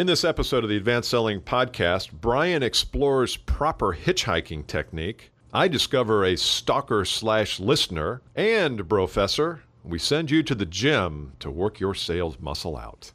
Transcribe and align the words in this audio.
In 0.00 0.06
this 0.06 0.24
episode 0.24 0.64
of 0.64 0.70
the 0.70 0.78
Advanced 0.78 1.10
Selling 1.10 1.42
Podcast, 1.42 2.10
Bryan 2.10 2.62
explores 2.62 3.36
proper 3.36 3.94
hitchhiking 3.94 4.66
technique. 4.66 5.30
I 5.52 5.68
discover 5.68 6.24
a 6.24 6.38
stalker 6.38 7.04
slash 7.04 7.60
listener. 7.60 8.22
And, 8.34 8.88
Professor, 8.88 9.60
we 9.84 9.98
send 9.98 10.30
you 10.30 10.42
to 10.44 10.54
the 10.54 10.64
gym 10.64 11.34
to 11.40 11.50
work 11.50 11.80
your 11.80 11.94
sales 11.94 12.38
muscle 12.40 12.78
out. 12.78 13.12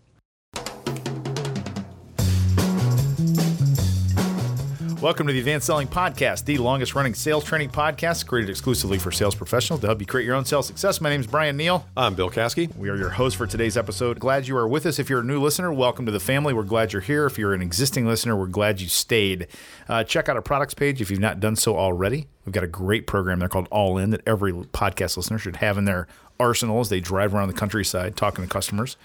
Welcome 5.05 5.27
to 5.27 5.33
the 5.33 5.37
Advanced 5.37 5.67
Selling 5.67 5.87
Podcast, 5.87 6.45
the 6.45 6.57
longest 6.57 6.95
running 6.95 7.13
sales 7.13 7.43
training 7.43 7.69
podcast 7.69 8.25
created 8.25 8.49
exclusively 8.49 8.97
for 8.97 9.11
sales 9.11 9.35
professionals 9.35 9.81
to 9.81 9.85
help 9.85 9.99
you 9.99 10.07
create 10.07 10.25
your 10.25 10.33
own 10.33 10.45
sales 10.45 10.65
success. 10.65 10.99
My 10.99 11.11
name 11.11 11.19
is 11.19 11.27
Bryan 11.27 11.55
Neale. 11.55 11.85
I'm 11.95 12.15
Bill 12.15 12.31
Caskey. 12.31 12.75
We 12.75 12.89
are 12.89 12.95
your 12.95 13.11
host 13.11 13.35
for 13.35 13.45
today's 13.45 13.77
episode. 13.77 14.19
Glad 14.19 14.47
you 14.47 14.57
are 14.57 14.67
with 14.67 14.87
us. 14.87 14.97
If 14.97 15.07
you're 15.07 15.19
a 15.19 15.23
new 15.23 15.39
listener, 15.39 15.71
welcome 15.71 16.07
to 16.07 16.11
the 16.11 16.19
family. 16.19 16.55
We're 16.55 16.63
glad 16.63 16.91
you're 16.91 17.03
here. 17.03 17.27
If 17.27 17.37
you're 17.37 17.53
an 17.53 17.61
existing 17.61 18.07
listener, 18.07 18.35
we're 18.35 18.47
glad 18.47 18.81
you 18.81 18.87
stayed. 18.87 19.45
Uh, 19.87 20.03
check 20.03 20.27
out 20.27 20.37
our 20.37 20.41
products 20.41 20.73
page 20.73 21.01
if 21.01 21.11
you've 21.11 21.19
not 21.19 21.39
done 21.39 21.55
so 21.55 21.77
already. 21.77 22.25
We've 22.43 22.53
got 22.53 22.63
a 22.63 22.67
great 22.67 23.05
program 23.05 23.37
there 23.37 23.47
called 23.47 23.67
All 23.69 23.99
In 23.99 24.09
that 24.09 24.21
every 24.25 24.53
podcast 24.53 25.17
listener 25.17 25.37
should 25.37 25.57
have 25.57 25.77
in 25.77 25.85
their 25.85 26.07
arsenal 26.39 26.79
as 26.79 26.89
they 26.89 26.99
drive 26.99 27.35
around 27.35 27.49
the 27.49 27.53
countryside 27.53 28.15
talking 28.15 28.43
to 28.43 28.49
customers. 28.49 28.97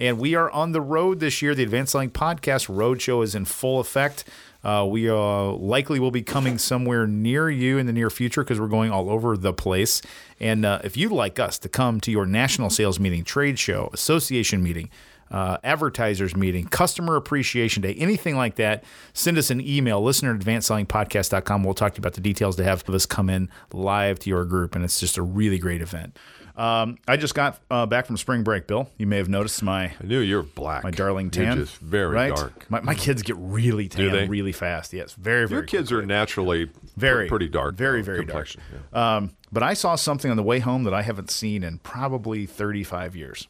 And 0.00 0.18
we 0.18 0.34
are 0.34 0.50
on 0.50 0.72
the 0.72 0.80
road 0.80 1.20
this 1.20 1.40
year. 1.40 1.54
The 1.54 1.62
Advanced 1.62 1.92
Selling 1.92 2.10
Podcast 2.10 2.66
Roadshow 2.66 3.22
is 3.22 3.36
in 3.36 3.44
full 3.44 3.78
effect. 3.78 4.24
Uh, 4.64 4.86
we 4.88 5.10
uh, 5.10 5.16
likely 5.16 6.00
will 6.00 6.10
be 6.10 6.22
coming 6.22 6.58
somewhere 6.58 7.06
near 7.06 7.50
you 7.50 7.78
in 7.78 7.86
the 7.86 7.92
near 7.92 8.10
future 8.10 8.42
because 8.42 8.58
we're 8.58 8.66
going 8.66 8.90
all 8.90 9.10
over 9.10 9.36
the 9.36 9.52
place. 9.52 10.00
And 10.40 10.64
uh, 10.64 10.80
if 10.82 10.96
you'd 10.96 11.12
like 11.12 11.38
us 11.38 11.58
to 11.58 11.68
come 11.68 12.00
to 12.00 12.10
your 12.10 12.26
national 12.26 12.70
sales 12.70 12.98
meeting, 12.98 13.24
trade 13.24 13.58
show, 13.58 13.90
association 13.92 14.62
meeting, 14.62 14.88
uh, 15.30 15.58
advertisers 15.64 16.36
meeting, 16.36 16.66
customer 16.66 17.16
appreciation 17.16 17.82
day, 17.82 17.94
anything 17.94 18.36
like 18.36 18.54
that, 18.56 18.84
send 19.12 19.36
us 19.36 19.50
an 19.50 19.60
email, 19.60 20.02
listener 20.02 20.34
at 20.34 20.40
advancedsellingpodcast.com. 20.40 21.64
We'll 21.64 21.74
talk 21.74 21.94
to 21.94 21.98
you 21.98 22.02
about 22.02 22.14
the 22.14 22.20
details 22.20 22.56
to 22.56 22.64
have 22.64 22.88
us 22.88 23.06
come 23.06 23.28
in 23.28 23.50
live 23.72 24.18
to 24.20 24.30
your 24.30 24.44
group. 24.44 24.74
And 24.74 24.84
it's 24.84 25.00
just 25.00 25.18
a 25.18 25.22
really 25.22 25.58
great 25.58 25.82
event. 25.82 26.16
Um, 26.56 26.98
I 27.08 27.16
just 27.16 27.34
got 27.34 27.60
uh, 27.68 27.84
back 27.86 28.06
from 28.06 28.16
spring 28.16 28.44
break, 28.44 28.68
Bill. 28.68 28.88
You 28.96 29.06
may 29.08 29.16
have 29.16 29.28
noticed 29.28 29.60
my 29.62 29.86
I 29.86 29.94
knew 30.04 30.20
you're 30.20 30.44
black. 30.44 30.84
my 30.84 30.92
darling 30.92 31.30
You're 31.34 31.46
tan. 31.46 31.56
just 31.58 31.76
very 31.78 32.14
right? 32.14 32.34
dark. 32.34 32.70
My, 32.70 32.80
my 32.80 32.94
kids 32.94 33.22
get 33.22 33.34
really 33.38 33.88
tan 33.88 34.28
really 34.28 34.52
fast. 34.52 34.92
Yes, 34.92 35.14
very 35.14 35.48
very. 35.48 35.60
Your 35.62 35.66
kids 35.66 35.90
are 35.90 36.04
naturally 36.06 36.70
Very, 36.96 37.26
pretty 37.28 37.48
dark. 37.48 37.74
very, 37.74 38.02
very 38.02 38.18
dark. 38.18 38.28
complexion, 38.28 38.62
yeah. 38.92 39.16
Um, 39.16 39.30
but 39.50 39.62
I 39.64 39.74
saw 39.74 39.96
something 39.96 40.30
on 40.30 40.36
the 40.36 40.42
way 40.44 40.60
home 40.60 40.84
that 40.84 40.94
I 40.94 41.02
haven't 41.02 41.30
seen 41.30 41.64
in 41.64 41.78
probably 41.78 42.46
35 42.46 43.16
years. 43.16 43.48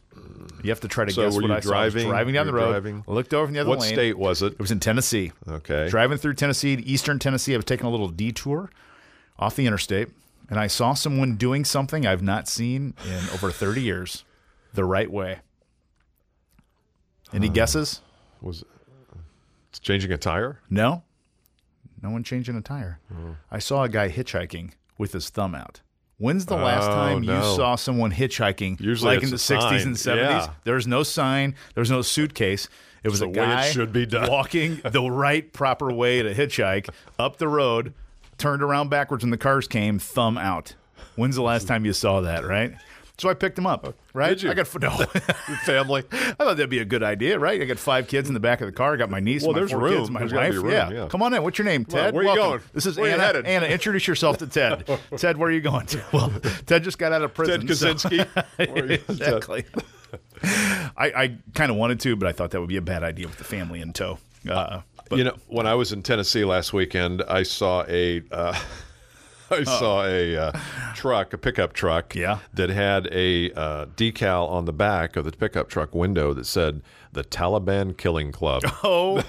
You 0.63 0.71
have 0.71 0.81
to 0.81 0.89
try 0.89 1.05
to 1.05 1.13
So 1.13 1.25
guess 1.25 1.35
what 1.35 1.45
I 1.45 1.49
saw. 1.49 1.53
I 1.53 1.57
was 1.57 1.65
driving? 1.95 2.09
driving 2.09 2.35
down 2.35 2.47
the 2.47 2.53
road. 2.55 2.71
driving? 2.71 3.05
I 3.07 3.13
looked 3.13 3.35
over 3.35 3.47
from 3.47 3.55
the 3.55 3.61
other 3.61 3.69
What 3.69 3.81
lane. 3.81 3.93
state 3.93 4.17
was 4.17 4.41
it? 4.41 4.55
It 4.55 4.59
was 4.61 4.71
in 4.71 4.81
Tennessee. 4.81 5.33
Okay. 5.47 5.89
Driving 5.91 6.17
through 6.17 6.35
Tennessee, 6.35 6.73
eastern 6.87 7.19
Tennessee, 7.19 7.53
I 7.53 7.57
was 7.59 7.67
taking 7.67 7.87
a 7.87 7.91
little 7.91 8.09
detour 8.09 8.71
off 9.39 9.57
the 9.57 9.67
interstate, 9.67 10.09
and 10.51 10.59
I 10.59 10.67
saw 10.67 10.95
someone 10.95 11.37
doing 11.37 11.65
something 11.65 12.07
I've 12.07 12.23
not 12.23 12.49
seen 12.49 12.95
in 13.07 13.31
over 13.33 13.51
30 13.51 13.83
years 13.83 14.25
the 14.75 14.85
right 14.85 15.11
way. 15.11 15.41
Any 17.33 17.49
hmm. 17.49 17.55
guesses? 17.55 18.01
Was 18.41 18.65
it's 19.71 19.81
changing 19.81 20.13
a 20.13 20.19
tire? 20.19 20.61
No. 20.71 21.03
No 22.03 22.11
one 22.11 22.23
changing 22.23 22.57
a 22.57 22.61
tire. 22.61 23.01
Oh. 23.13 23.37
I 23.51 23.59
saw 23.59 23.83
a 23.83 23.89
guy 23.89 24.09
hitchhiking 24.09 24.73
with 24.99 25.13
his 25.13 25.31
thumb 25.31 25.55
out. 25.55 25.81
When's 26.19 26.47
the 26.47 26.57
last 26.57 26.89
Oh, 26.89 26.95
time 26.95 27.25
you 27.25 27.41
saw 27.57 27.75
someone 27.75 28.13
hitchhiking? 28.13 28.81
Usually 28.81 29.17
like 29.17 29.25
in 29.25 29.31
the 29.31 29.37
60s 29.37 29.61
sign. 29.61 29.81
and 29.81 29.97
70s. 29.97 30.17
Yeah. 30.17 30.51
There's 30.63 30.87
no 30.87 31.03
sign. 31.03 31.57
There's 31.75 31.91
no 31.91 32.03
suitcase. 32.03 32.69
It 33.03 33.09
was 33.09 33.21
the 33.21 33.27
a 33.27 33.29
way 33.29 33.35
it 33.35 33.47
guy 33.47 33.71
should 33.71 33.93
be 33.93 34.07
done. 34.07 34.31
walking 34.31 34.81
the 34.85 35.03
right, 35.03 35.53
proper 35.53 35.93
way 35.93 36.23
to 36.23 36.33
hitchhike 36.33 36.89
up 37.19 37.39
the 37.39 37.49
road, 37.49 37.95
turned 38.39 38.63
around 38.63 38.91
backwards 38.91 39.23
when 39.25 39.31
the 39.31 39.39
cars 39.39 39.67
came, 39.69 39.99
thumb 39.99 40.37
out. 40.39 40.75
When's 41.17 41.37
the 41.37 41.43
last 41.43 41.69
time 41.69 41.85
you 41.85 41.93
saw 41.93 42.21
that, 42.23 42.45
right? 42.45 42.75
So 43.17 43.29
I 43.29 43.35
picked 43.35 43.57
him 43.57 43.67
up, 43.67 43.95
right? 44.13 44.31
Did 44.31 44.43
you? 44.43 44.51
I 44.51 44.55
got 44.55 44.83
no. 44.83 44.91
Family. 45.65 46.03
I 46.13 46.33
thought 46.33 46.57
that'd 46.57 46.69
be 46.69 46.81
a 46.81 46.85
good 46.85 47.05
idea, 47.05 47.39
right? 47.39 47.63
I 47.63 47.65
got 47.65 47.79
five 47.79 48.09
kids 48.09 48.27
in 48.27 48.35
the 48.35 48.41
back 48.41 48.61
of 48.61 48.67
the 48.67 48.73
car. 48.73 48.95
I 48.95 48.97
got 48.97 49.09
my 49.09 49.21
niece, 49.21 49.45
Well, 49.45 49.53
my 49.53 49.61
there's 49.61 49.71
four 49.71 49.81
room. 49.83 49.99
kids, 49.99 50.11
my 50.11 50.19
There's 50.21 50.33
wife. 50.33 50.55
room, 50.55 50.71
yeah. 50.73 50.91
yeah. 50.91 51.07
come 51.09 51.23
on 51.23 51.33
in. 51.33 51.41
What's 51.45 51.57
your 51.57 51.65
name, 51.65 51.85
Ted? 51.85 52.13
where 52.13 52.25
you 52.25 52.31
Welcome. 52.31 52.45
going? 52.45 52.61
This 52.73 52.87
is 52.87 52.97
Where 52.97 53.07
you 53.07 53.15
Anna. 53.15 53.23
headed? 53.23 53.47
Anna, 53.47 53.67
introduce 53.67 54.09
yourself 54.09 54.39
to 54.39 54.49
Ted. 54.49 54.85
Ted, 55.17 55.37
where 55.37 55.49
are 55.49 55.53
you 55.53 55.61
going 55.61 55.87
to? 55.87 56.03
Well, 56.13 56.33
Ted 56.67 56.83
just 56.83 56.99
got 56.99 57.13
out 57.13 57.23
of 57.23 57.33
prison. 57.35 57.65
Ted 57.65 57.77
so- 57.77 57.95
Kaczynski. 57.95 58.83
Are 58.83 58.87
you- 58.87 58.93
exactly. 59.09 59.65
I, 60.97 61.07
I 61.23 61.37
kind 61.55 61.71
of 61.71 61.77
wanted 61.77 62.01
to, 62.01 62.17
but 62.17 62.29
I 62.29 62.33
thought 62.33 62.51
that 62.51 62.59
would 62.61 62.69
be 62.69 62.77
a 62.77 62.83
bad 62.83 63.05
idea 63.05 63.29
with 63.29 63.39
the 63.39 63.45
family 63.45 63.81
in 63.81 63.93
tow. 63.93 64.19
Uh, 64.51 64.81
but 65.15 65.19
you 65.19 65.25
know, 65.25 65.37
when 65.49 65.67
I 65.67 65.75
was 65.75 65.93
in 65.93 66.03
Tennessee 66.03 66.45
last 66.45 66.73
weekend, 66.73 67.23
I 67.23 67.43
saw 67.43 67.85
a 67.89 68.23
uh, 68.31 68.59
I 69.51 69.65
saw 69.65 70.05
a 70.05 70.37
uh, 70.37 70.53
truck, 70.95 71.33
a 71.33 71.39
pickup 71.39 71.73
truck, 71.73 72.15
Yeah. 72.15 72.39
that 72.55 72.71
had 72.71 73.09
a 73.13 73.53
uh, 73.53 73.87
decal 73.97 74.49
on 74.49 74.65
the 74.65 74.73
back 74.73 75.17
of 75.17 75.25
the 75.25 75.33
pickup 75.33 75.69
truck 75.69 75.95
window 75.95 76.33
that 76.35 76.47
said 76.47 76.83
"The 77.13 77.25
Taliban 77.25 77.97
Killing 77.97 78.33
Club." 78.33 78.63
oh 78.83 79.23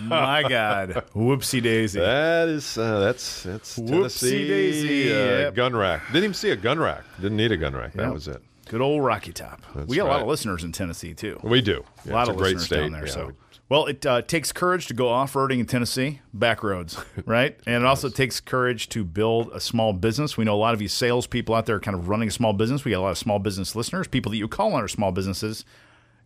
my 0.00 0.44
God, 0.48 1.04
whoopsie 1.14 1.62
daisy. 1.62 2.00
That 2.00 2.48
is 2.48 2.78
uh, 2.78 3.00
that's 3.00 3.42
that's 3.42 3.74
Tennessee 3.74 4.48
daisy, 4.48 5.12
uh, 5.12 5.16
yep. 5.16 5.54
gun 5.54 5.74
rack. 5.74 6.06
Didn't 6.08 6.24
even 6.24 6.34
see 6.34 6.50
a 6.50 6.56
gun 6.56 6.78
rack. 6.78 7.04
Didn't 7.20 7.36
need 7.36 7.52
a 7.52 7.56
gun 7.56 7.74
rack. 7.74 7.92
That 7.94 8.12
was 8.12 8.28
it. 8.28 8.42
Good 8.68 8.80
old 8.80 9.02
Rocky 9.04 9.32
Top. 9.32 9.62
we 9.86 9.96
got 9.96 10.06
a 10.06 10.10
lot 10.10 10.20
of 10.20 10.28
listeners 10.28 10.62
in 10.64 10.72
Tennessee 10.72 11.14
too. 11.14 11.40
We 11.42 11.60
do. 11.60 11.84
Yeah, 12.04 12.12
a 12.12 12.14
lot 12.14 12.20
it's 12.22 12.30
of 12.30 12.36
a 12.36 12.38
great 12.38 12.54
listeners 12.56 12.66
state 12.66 12.76
down 12.80 12.92
there. 12.92 13.06
Yeah, 13.06 13.12
so, 13.12 13.26
we- 13.28 13.32
well, 13.70 13.84
it 13.84 14.06
uh, 14.06 14.22
takes 14.22 14.50
courage 14.50 14.86
to 14.86 14.94
go 14.94 15.08
off 15.10 15.34
roading 15.34 15.60
in 15.60 15.66
Tennessee, 15.66 16.20
back 16.32 16.62
roads, 16.62 16.98
right? 17.26 17.58
And 17.66 17.74
it 17.74 17.84
also 17.84 18.08
takes 18.08 18.40
courage 18.40 18.88
to 18.90 19.04
build 19.04 19.50
a 19.52 19.60
small 19.60 19.92
business. 19.92 20.38
We 20.38 20.44
know 20.46 20.54
a 20.54 20.56
lot 20.56 20.72
of 20.72 20.80
you 20.80 20.88
salespeople 20.88 21.54
out 21.54 21.66
there 21.66 21.78
kind 21.78 21.94
of 21.94 22.08
running 22.08 22.28
a 22.28 22.30
small 22.30 22.54
business. 22.54 22.84
We 22.86 22.92
got 22.92 23.00
a 23.00 23.02
lot 23.02 23.10
of 23.10 23.18
small 23.18 23.38
business 23.38 23.76
listeners, 23.76 24.08
people 24.08 24.30
that 24.30 24.38
you 24.38 24.48
call 24.48 24.72
on 24.72 24.82
are 24.82 24.88
small 24.88 25.12
businesses. 25.12 25.66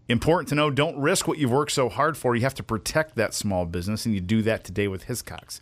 Important 0.08 0.48
to 0.50 0.54
know: 0.54 0.70
don't 0.70 0.96
risk 0.98 1.26
what 1.26 1.38
you've 1.38 1.50
worked 1.50 1.72
so 1.72 1.88
hard 1.88 2.16
for. 2.16 2.36
You 2.36 2.42
have 2.42 2.54
to 2.54 2.62
protect 2.62 3.16
that 3.16 3.34
small 3.34 3.66
business, 3.66 4.06
and 4.06 4.14
you 4.14 4.20
do 4.20 4.42
that 4.42 4.62
today 4.62 4.86
with 4.86 5.06
Hiscox. 5.06 5.58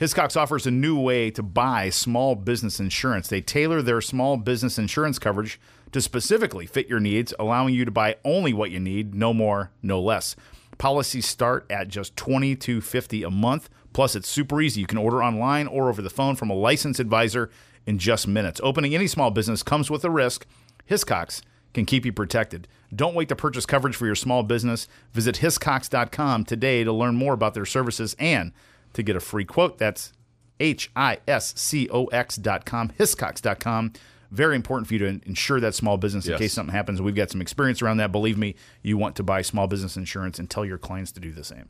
Hiscox 0.00 0.36
offers 0.36 0.66
a 0.66 0.70
new 0.72 0.98
way 0.98 1.30
to 1.30 1.42
buy 1.42 1.88
small 1.90 2.34
business 2.34 2.80
insurance. 2.80 3.28
They 3.28 3.40
tailor 3.40 3.82
their 3.82 4.00
small 4.00 4.36
business 4.36 4.76
insurance 4.78 5.18
coverage 5.20 5.60
to 5.92 6.00
specifically 6.00 6.66
fit 6.66 6.88
your 6.88 7.00
needs, 7.00 7.32
allowing 7.38 7.74
you 7.74 7.84
to 7.84 7.90
buy 7.90 8.16
only 8.24 8.52
what 8.52 8.70
you 8.70 8.80
need, 8.80 9.14
no 9.14 9.32
more, 9.32 9.70
no 9.82 10.00
less. 10.00 10.34
Policies 10.78 11.26
start 11.28 11.66
at 11.70 11.88
just 11.88 12.16
$22.50 12.16 13.26
a 13.26 13.30
month. 13.30 13.68
Plus, 13.92 14.16
it's 14.16 14.28
super 14.28 14.60
easy. 14.60 14.80
You 14.80 14.86
can 14.86 14.98
order 14.98 15.22
online 15.22 15.66
or 15.66 15.88
over 15.88 16.00
the 16.00 16.10
phone 16.10 16.34
from 16.34 16.50
a 16.50 16.54
licensed 16.54 16.98
advisor 16.98 17.50
in 17.86 17.98
just 17.98 18.26
minutes. 18.26 18.60
Opening 18.64 18.94
any 18.94 19.06
small 19.06 19.30
business 19.30 19.62
comes 19.62 19.90
with 19.90 20.04
a 20.04 20.10
risk. 20.10 20.46
Hiscox 20.88 21.42
can 21.74 21.84
keep 21.84 22.04
you 22.04 22.12
protected. 22.12 22.68
Don't 22.94 23.14
wait 23.14 23.28
to 23.28 23.36
purchase 23.36 23.66
coverage 23.66 23.96
for 23.96 24.06
your 24.06 24.14
small 24.14 24.42
business. 24.42 24.88
Visit 25.12 25.36
hiscox.com 25.36 26.44
today 26.44 26.84
to 26.84 26.92
learn 26.92 27.14
more 27.14 27.34
about 27.34 27.54
their 27.54 27.64
services 27.64 28.14
and 28.18 28.52
to 28.92 29.02
get 29.02 29.16
a 29.16 29.20
free 29.20 29.44
quote. 29.44 29.78
That's 29.78 30.12
H 30.60 30.90
I 30.94 31.18
S 31.26 31.54
C 31.56 31.88
O 31.90 32.06
X.com, 32.06 32.90
hiscox.com. 32.98 33.92
Very 34.32 34.56
important 34.56 34.88
for 34.88 34.94
you 34.94 35.00
to 35.00 35.20
insure 35.26 35.60
that 35.60 35.74
small 35.74 35.98
business 35.98 36.24
in 36.24 36.30
Yes. 36.32 36.38
case 36.40 36.52
something 36.54 36.74
happens. 36.74 37.02
We've 37.02 37.14
got 37.14 37.30
some 37.30 37.42
experience 37.42 37.82
around 37.82 37.98
that. 37.98 38.12
Believe 38.12 38.38
me, 38.38 38.54
you 38.82 38.96
want 38.96 39.14
to 39.16 39.22
buy 39.22 39.42
small 39.42 39.66
business 39.66 39.94
insurance 39.98 40.38
and 40.38 40.48
tell 40.48 40.64
your 40.64 40.78
clients 40.78 41.12
to 41.12 41.20
do 41.20 41.32
the 41.32 41.44
same. 41.44 41.66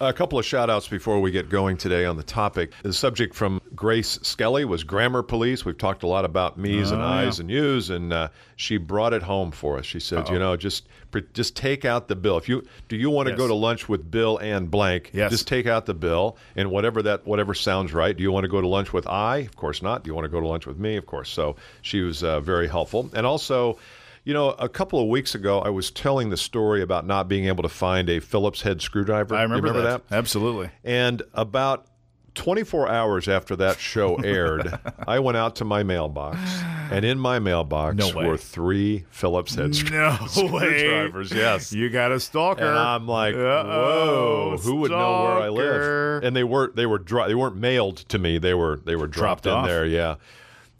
A 0.00 0.12
couple 0.12 0.38
of 0.38 0.44
shout 0.44 0.68
outs 0.68 0.86
before 0.86 1.18
we 1.20 1.30
get 1.30 1.48
going 1.48 1.78
today 1.78 2.04
on 2.04 2.18
the 2.18 2.22
topic. 2.22 2.72
The 2.82 2.92
subject 2.92 3.34
from 3.34 3.60
Grace 3.74 4.18
Skelly 4.22 4.64
was 4.64 4.84
grammar 4.84 5.22
police. 5.22 5.64
We've 5.64 5.76
talked 5.76 6.02
a 6.02 6.06
lot 6.06 6.24
about 6.24 6.58
me's 6.58 6.90
and 6.90 7.02
Oh, 7.02 7.06
I's 7.06 7.38
yeah. 7.38 7.42
and 7.42 7.50
you's, 7.50 7.90
and 7.90 8.12
uh, 8.12 8.28
she 8.56 8.76
brought 8.76 9.12
it 9.12 9.22
home 9.22 9.50
for 9.50 9.78
us. 9.78 9.86
She 9.86 10.00
said, 10.00 10.28
you 10.28 10.38
know, 10.38 10.56
just 10.56 10.86
just 11.32 11.56
take 11.56 11.84
out 11.84 12.08
the 12.08 12.16
bill. 12.16 12.36
If 12.38 12.48
you 12.48 12.64
do 12.88 12.96
you 12.96 13.10
want 13.10 13.26
to 13.26 13.32
Yes. 13.32 13.38
go 13.38 13.48
to 13.48 13.54
lunch 13.54 13.88
with 13.88 14.10
Bill 14.10 14.38
and 14.38 14.70
blank, 14.70 15.10
Yes. 15.12 15.30
just 15.30 15.48
take 15.48 15.66
out 15.66 15.86
the 15.86 15.94
bill 15.94 16.36
and 16.56 16.70
whatever 16.70 17.02
that 17.02 17.26
whatever 17.26 17.54
sounds 17.54 17.92
right. 17.92 18.16
Do 18.16 18.22
you 18.22 18.30
want 18.32 18.44
to 18.44 18.48
go 18.48 18.60
to 18.60 18.68
lunch 18.68 18.92
with 18.92 19.06
I? 19.06 19.38
Of 19.38 19.56
course 19.56 19.82
not. 19.82 20.04
Do 20.04 20.08
you 20.10 20.14
want 20.14 20.24
to 20.26 20.28
go 20.30 20.40
to 20.40 20.46
lunch 20.46 20.66
with 20.66 20.78
me? 20.78 20.96
Of 20.96 21.06
course. 21.06 21.30
So 21.30 21.56
she 21.82 22.00
was 22.00 22.22
uh, 22.22 22.40
very 22.40 22.68
helpful. 22.68 23.10
And 23.14 23.26
also 23.26 23.78
you 24.26 24.32
know, 24.32 24.52
a 24.52 24.70
couple 24.70 24.98
of 25.00 25.08
weeks 25.08 25.34
ago, 25.34 25.58
I 25.60 25.68
was 25.68 25.90
telling 25.90 26.30
the 26.30 26.38
story 26.38 26.80
about 26.80 27.06
not 27.06 27.28
being 27.28 27.44
able 27.44 27.62
to 27.62 27.68
find 27.68 28.08
a 28.08 28.20
Phillips 28.20 28.62
head 28.62 28.80
screwdriver. 28.80 29.34
I 29.34 29.42
You 29.42 29.48
remember, 29.52 29.82
that? 29.82 30.08
that. 30.08 30.16
Absolutely. 30.16 30.70
And 30.82 31.22
about 31.34 31.84
24 32.34 32.88
hours 32.88 33.28
after 33.28 33.56
that 33.56 33.78
show 33.78 34.16
aired, 34.24 34.78
I 35.06 35.18
went 35.20 35.36
out 35.36 35.56
to 35.56 35.64
my 35.64 35.82
mailbox, 35.82 36.38
and 36.90 37.04
in 37.04 37.18
my 37.18 37.38
mailbox 37.38 37.96
No 37.96 38.10
were 38.14 38.36
three 38.36 39.04
Phillips 39.10 39.54
head 39.54 39.70
No 39.90 40.16
screwdrivers. 40.28 41.32
Yes. 41.32 41.72
You 41.72 41.90
got 41.90 42.12
a 42.12 42.20
stalker. 42.20 42.64
And 42.64 42.76
I'm 42.78 43.06
like, 43.06 43.34
Uh-oh, 43.34 44.50
whoa! 44.52 44.56
Who 44.62 44.76
would 44.76 44.90
know 44.90 45.22
where 45.22 45.38
I 45.42 45.48
live? 45.48 46.24
And 46.24 46.34
they 46.36 46.44
weren't 46.44 46.76
they 46.76 46.86
were 46.86 46.98
dro- 46.98 47.26
they 47.28 47.34
weren't 47.34 47.56
mailed 47.56 47.98
to 48.08 48.18
me. 48.18 48.38
They 48.38 48.54
were 48.54 48.80
they 48.84 48.96
were 48.96 49.06
dropped, 49.06 49.44
Dropped 49.44 49.46
in 49.46 49.52
off. 49.52 49.66
there. 49.66 49.86
Yeah. 49.86 50.16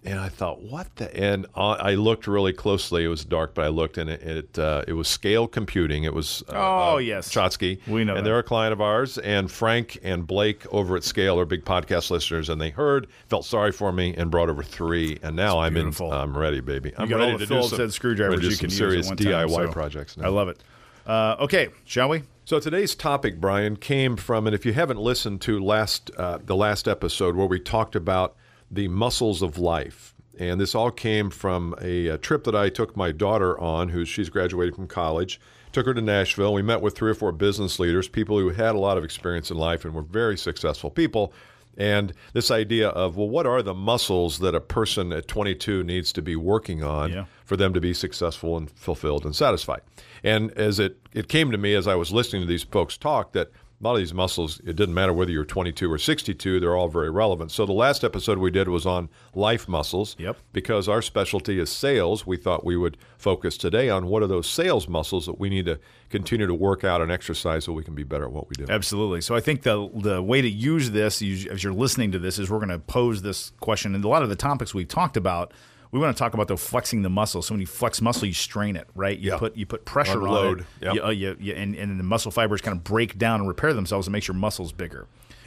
And 0.06 0.20
I 0.20 0.28
thought, 0.28 0.60
what 0.60 0.94
the? 0.96 1.14
And 1.16 1.46
I 1.56 1.94
looked 1.94 2.26
really 2.26 2.52
closely. 2.52 3.04
It 3.04 3.08
was 3.08 3.24
dark, 3.24 3.54
but 3.54 3.64
I 3.64 3.68
looked, 3.68 3.96
and 3.96 4.10
it 4.10 4.22
it, 4.22 4.58
uh, 4.58 4.84
it 4.86 4.92
was 4.92 5.08
Scale 5.08 5.48
Computing. 5.48 6.04
It 6.04 6.12
was 6.12 6.42
uh, 6.50 6.52
oh 6.54 6.94
uh, 6.94 6.98
yes, 6.98 7.30
Chotsky. 7.30 7.80
We 7.86 8.04
know, 8.04 8.14
and 8.14 8.18
that. 8.18 8.24
they're 8.28 8.38
a 8.38 8.42
client 8.42 8.74
of 8.74 8.82
ours. 8.82 9.16
And 9.16 9.50
Frank 9.50 9.98
and 10.02 10.26
Blake 10.26 10.66
over 10.72 10.96
at 10.96 11.04
Scale 11.04 11.40
are 11.40 11.46
big 11.46 11.64
podcast 11.64 12.10
listeners, 12.10 12.50
and 12.50 12.60
they 12.60 12.68
heard, 12.68 13.06
felt 13.28 13.46
sorry 13.46 13.72
for 13.72 13.92
me, 13.92 14.14
and 14.14 14.30
brought 14.30 14.50
over 14.50 14.62
three. 14.62 15.18
And 15.22 15.36
now 15.36 15.60
I'm 15.60 15.72
beautiful. 15.72 16.12
in. 16.12 16.18
I'm 16.18 16.36
ready, 16.36 16.60
baby. 16.60 16.92
I'm 16.98 17.08
ready 17.08 17.38
to 17.38 17.46
do 17.46 17.62
some 17.62 17.90
screwdrivers 17.90 18.36
ready 18.36 18.42
to 18.42 18.48
do 18.48 18.50
you 18.50 18.56
some 18.56 18.60
can 18.60 18.70
use 18.70 18.76
serious 18.76 19.06
at 19.06 19.18
one 19.20 19.32
time, 19.32 19.48
DIY 19.48 19.66
so 19.66 19.72
projects. 19.72 20.16
Now. 20.18 20.26
I 20.26 20.28
love 20.28 20.48
it. 20.48 20.62
Uh, 21.06 21.36
okay, 21.40 21.68
shall 21.86 22.10
we? 22.10 22.24
So 22.44 22.60
today's 22.60 22.94
topic, 22.94 23.40
Bryan, 23.40 23.76
came 23.76 24.16
from, 24.16 24.46
and 24.46 24.54
if 24.54 24.66
you 24.66 24.74
haven't 24.74 24.98
listened 24.98 25.40
to 25.42 25.58
last 25.58 26.10
uh, 26.18 26.38
the 26.44 26.56
last 26.56 26.86
episode 26.86 27.36
where 27.36 27.46
we 27.46 27.58
talked 27.58 27.96
about 27.96 28.36
the 28.70 28.88
muscles 28.88 29.43
of 29.43 29.58
life, 29.58 30.14
and 30.38 30.61
this 30.61 30.75
all 30.75 30.90
came 30.90 31.31
from 31.31 31.75
a, 31.81 32.08
a 32.08 32.19
trip 32.19 32.44
that 32.44 32.55
I 32.56 32.69
took 32.69 32.96
my 32.96 33.12
daughter 33.12 33.58
on, 33.61 33.90
who 33.90 34.05
she's 34.05 34.28
graduated 34.31 34.75
from 34.75 34.88
college. 34.88 35.40
Took 35.72 35.87
her 35.87 35.94
to 35.94 36.00
Nashville. 36.00 36.52
We 36.55 36.62
met 36.62 36.81
with 36.81 36.96
three 36.96 37.11
or 37.11 37.14
four 37.14 37.32
business 37.32 37.78
leaders, 37.78 38.08
people 38.08 38.38
who 38.38 38.50
had 38.50 38.75
a 38.75 38.78
lot 38.78 38.96
of 38.99 39.05
experience 39.05 39.50
in 39.50 39.56
life 39.56 39.84
and 39.84 39.93
were 39.94 40.02
very 40.02 40.37
successful 40.37 40.90
people. 40.90 41.32
And 41.76 42.12
this 42.32 42.52
idea 42.52 42.90
of, 42.90 43.16
well, 43.16 43.28
what 43.28 43.46
are 43.46 43.61
the 43.61 43.75
muscles 43.75 44.38
that 44.38 44.55
a 44.55 44.61
person 44.61 45.12
at 45.12 45.26
22 45.26 45.82
needs 45.82 46.12
to 46.12 46.22
be 46.22 46.37
working 46.37 46.84
on 46.84 47.11
Yeah. 47.12 47.25
for 47.44 47.56
them 47.56 47.75
to 47.75 47.81
be 47.81 47.93
successful 47.93 48.56
and 48.56 48.70
fulfilled 48.70 49.25
and 49.25 49.34
satisfied? 49.34 49.81
And 50.22 50.52
as 50.52 50.78
it, 50.78 50.99
it 51.12 51.28
came 51.28 51.50
to 51.50 51.58
me 51.58 51.75
as 51.75 51.88
I 51.88 51.96
was 51.96 52.12
listening 52.12 52.43
to 52.43 52.49
these 52.49 52.62
folks 52.62 52.96
talk, 52.96 53.32
that 53.32 53.50
a 53.84 53.88
lot 53.88 53.94
of 53.94 54.00
these 54.00 54.14
muscles, 54.14 54.60
it 54.60 54.76
didn't 54.76 54.94
matter 54.94 55.12
whether 55.12 55.31
you're 55.31 55.44
22 55.44 55.92
or 55.92 55.98
62, 55.98 56.58
they're 56.58 56.75
all 56.75 56.88
very 56.88 57.10
relevant. 57.10 57.50
So 57.50 57.66
the 57.66 57.72
last 57.72 58.02
episode 58.02 58.38
we 58.38 58.50
did 58.50 58.69
was 58.69 58.86
on 58.86 59.10
life 59.34 59.69
muscles. 59.69 60.16
Yep. 60.19 60.38
Because 60.52 60.88
our 60.88 61.02
specialty 61.02 61.60
is 61.60 61.70
sales, 61.70 62.26
we 62.26 62.38
thought 62.38 62.64
we 62.64 62.76
would 62.76 62.96
focus 63.19 63.58
today 63.58 63.90
on 63.90 64.06
what 64.06 64.22
are 64.22 64.26
those 64.26 64.48
sales 64.48 64.88
muscles 64.88 65.26
that 65.26 65.38
we 65.38 65.50
need 65.50 65.66
to 65.66 65.78
continue 66.08 66.46
to 66.46 66.54
work 66.54 66.82
out 66.82 67.02
and 67.02 67.12
exercise 67.12 67.64
so 67.64 67.72
we 67.72 67.84
can 67.84 67.94
be 67.94 68.04
better 68.04 68.25
at 68.25 68.32
what 68.32 68.48
we 68.48 68.54
do. 68.54 68.64
Absolutely. 68.72 69.20
So 69.20 69.34
I 69.34 69.40
think 69.40 69.62
the 69.62 69.90
the 69.94 70.22
way 70.22 70.40
to 70.40 70.48
use 70.48 70.92
this 70.92 71.20
as 71.20 71.62
you're 71.62 71.72
listening 71.72 72.12
to 72.12 72.19
this 72.19 72.38
is 72.38 72.50
we're 72.50 72.58
going 72.58 72.69
to 72.70 72.78
pose 72.78 73.20
this 73.20 73.52
question, 73.60 73.94
and 73.94 74.02
a 74.04 74.08
lot 74.08 74.22
of 74.22 74.30
the 74.30 74.37
topics 74.37 74.72
we've 74.72 74.88
talked 74.88 75.16
about. 75.16 75.52
We 75.94 76.00
want 76.00 76.17
to 76.17 76.19
talk 76.19 76.35
about 76.35 76.49
the 76.49 76.56
flexing 76.56 77.02
the 77.02 77.08
muscle. 77.08 77.41
So 77.41 77.55
when 77.55 77.61
you 77.61 77.69
flex 77.69 78.00
muscle, 78.02 78.26
you 78.26 78.35
strain 78.35 78.75
it, 78.75 78.88
right? 78.96 79.17
You 79.17 79.31
Yeah. 79.31 79.38
put 79.38 79.56
you 79.56 79.64
put 79.64 79.85
pressure 79.85 80.19
Unload. 80.19 80.58
on 80.58 80.61
it. 80.61 80.67
Yep. 80.87 80.94
You, 80.96 81.05
uh, 81.05 81.11
you, 81.11 81.37
you, 81.38 81.52
and, 81.55 81.76
and 81.76 82.00
the 82.00 82.02
muscle 82.05 82.32
fibers 82.32 82.61
kind 82.61 82.76
of 82.76 82.82
break 82.82 83.17
down 83.17 83.38
and 83.38 83.49
repair 83.49 83.73
themselves 83.73 84.08
and 84.08 84.12
makes 84.12 84.26
your 84.26 84.35
muscles 84.35 84.73
bigger. 84.73 85.06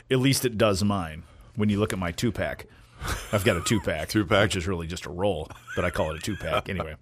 At 0.09 0.19
least 0.19 0.45
it 0.45 0.57
does 0.57 0.81
mine. 0.85 1.23
When 1.57 1.67
you 1.67 1.79
look 1.81 1.91
at 1.91 1.99
my 1.99 2.13
two 2.13 2.31
pack, 2.31 2.65
I've 3.33 3.43
got 3.43 3.57
a 3.57 3.61
two 3.61 3.81
pack, 3.81 4.07
Two-pack. 4.09 4.43
which 4.43 4.55
is 4.55 4.67
really 4.67 4.87
just 4.87 5.05
a 5.05 5.09
roll, 5.09 5.49
but 5.75 5.83
I 5.83 5.89
call 5.89 6.11
it 6.11 6.17
a 6.17 6.21
two 6.21 6.37
pack 6.37 6.69
anyway. 6.69 6.95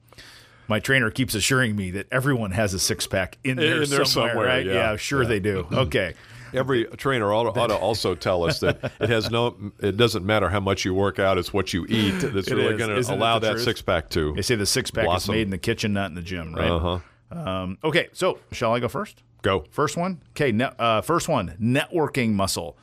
My 0.67 0.79
trainer 0.79 1.11
keeps 1.11 1.35
assuring 1.35 1.75
me 1.75 1.91
that 1.91 2.07
everyone 2.11 2.49
has 2.49 2.73
a 2.73 2.79
six 2.79 3.05
pack 3.05 3.37
in 3.43 3.57
there, 3.57 3.83
In 3.83 3.89
there 3.91 4.05
somewhere, 4.05 4.31
somewhere, 4.31 4.47
right? 4.47 4.65
yeah. 4.65 4.95
sure 4.95 5.23
they 5.23 5.39
do. 5.39 5.67
Okay. 5.71 6.15
Every 6.55 6.85
trainer 6.97 7.33
ought, 7.33 7.57
ought 7.57 7.67
to 7.67 7.75
also 7.75 8.15
tell 8.15 8.43
us 8.43 8.59
that 8.59 8.93
it 8.99 9.09
has 9.09 9.29
no, 9.29 9.55
it 9.79 9.97
doesn't 9.97 10.25
matter 10.25 10.49
how 10.49 10.59
much 10.59 10.85
you 10.85 10.93
work 10.93 11.19
out; 11.19 11.37
it's 11.37 11.53
what 11.53 11.73
you 11.73 11.85
eat 11.89 12.11
that's 12.19 12.47
It 12.47 12.55
really 12.55 12.77
going 12.77 13.01
to 13.01 13.13
allow 13.13 13.39
that 13.39 13.59
six 13.59 13.81
pack 13.81 14.09
to. 14.11 14.33
They 14.33 14.41
say 14.41 14.55
the 14.55 14.65
six 14.65 14.91
pack 14.91 15.07
is 15.15 15.27
made 15.27 15.41
in 15.41 15.49
the 15.49 15.57
kitchen, 15.57 15.93
not 15.93 16.09
in 16.09 16.15
the 16.15 16.21
gym, 16.21 16.53
right? 16.53 16.69
Uh-huh. 16.69 16.99
Um, 17.31 17.77
okay, 17.83 18.09
so 18.13 18.39
shall 18.51 18.73
I 18.73 18.79
go 18.79 18.87
first? 18.87 19.23
Go. 19.41 19.65
First 19.69 19.97
one. 19.97 20.21
Okay, 20.31 20.51
ne- 20.51 20.71
uh, 20.79 21.01
first 21.01 21.27
one. 21.27 21.55
Networking 21.61 22.33
muscle. 22.33 22.77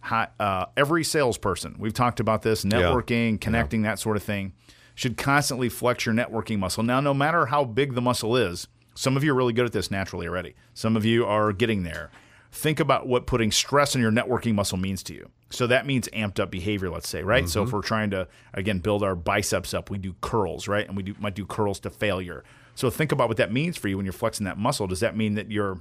Hi, 0.00 0.28
uh, 0.38 0.66
every 0.76 1.02
salesperson. 1.02 1.76
We've 1.78 1.94
talked 1.94 2.20
about 2.20 2.42
this. 2.42 2.64
Networking, 2.64 3.40
connecting, 3.40 3.82
that 3.82 3.98
sort 3.98 4.16
of 4.16 4.22
thing, 4.22 4.52
should 4.94 5.16
constantly 5.16 5.68
flex 5.68 6.06
your 6.06 6.14
networking 6.14 6.58
muscle. 6.58 6.82
Now, 6.82 7.00
no 7.00 7.14
matter 7.14 7.46
how 7.46 7.64
big 7.64 7.94
the 7.94 8.02
muscle 8.02 8.36
is, 8.36 8.68
some 8.94 9.16
of 9.16 9.24
you 9.24 9.32
are 9.32 9.34
really 9.34 9.52
good 9.52 9.66
at 9.66 9.72
this 9.72 9.90
naturally 9.90 10.28
already. 10.28 10.54
Some 10.72 10.96
of 10.96 11.04
you 11.04 11.26
are 11.26 11.52
getting 11.52 11.82
there. 11.82 12.10
Think 12.54 12.78
about 12.78 13.08
what 13.08 13.26
putting 13.26 13.50
stress 13.50 13.96
on 13.96 14.00
your 14.00 14.12
networking 14.12 14.54
muscle 14.54 14.78
means 14.78 15.02
to 15.04 15.14
you. 15.14 15.28
So 15.50 15.66
that 15.66 15.86
means 15.86 16.08
amped 16.12 16.38
up 16.38 16.52
behavior, 16.52 16.88
let's 16.88 17.08
say, 17.08 17.24
right? 17.24 17.48
So 17.48 17.64
if 17.64 17.72
we're 17.72 17.82
trying 17.82 18.10
to 18.10 18.28
again 18.52 18.78
build 18.78 19.02
our 19.02 19.16
biceps 19.16 19.74
up, 19.74 19.90
we 19.90 19.98
do 19.98 20.14
curls, 20.20 20.68
right? 20.68 20.86
And 20.86 20.96
we 20.96 21.02
do 21.02 21.16
might 21.18 21.34
do 21.34 21.46
curls 21.46 21.80
to 21.80 21.90
failure. 21.90 22.44
So 22.76 22.90
think 22.90 23.10
about 23.10 23.26
what 23.26 23.38
that 23.38 23.52
means 23.52 23.76
for 23.76 23.88
you 23.88 23.96
when 23.96 24.06
you're 24.06 24.12
flexing 24.12 24.44
that 24.44 24.56
muscle. 24.56 24.86
Does 24.86 25.00
that 25.00 25.16
mean 25.16 25.34
that 25.34 25.50
you're 25.50 25.80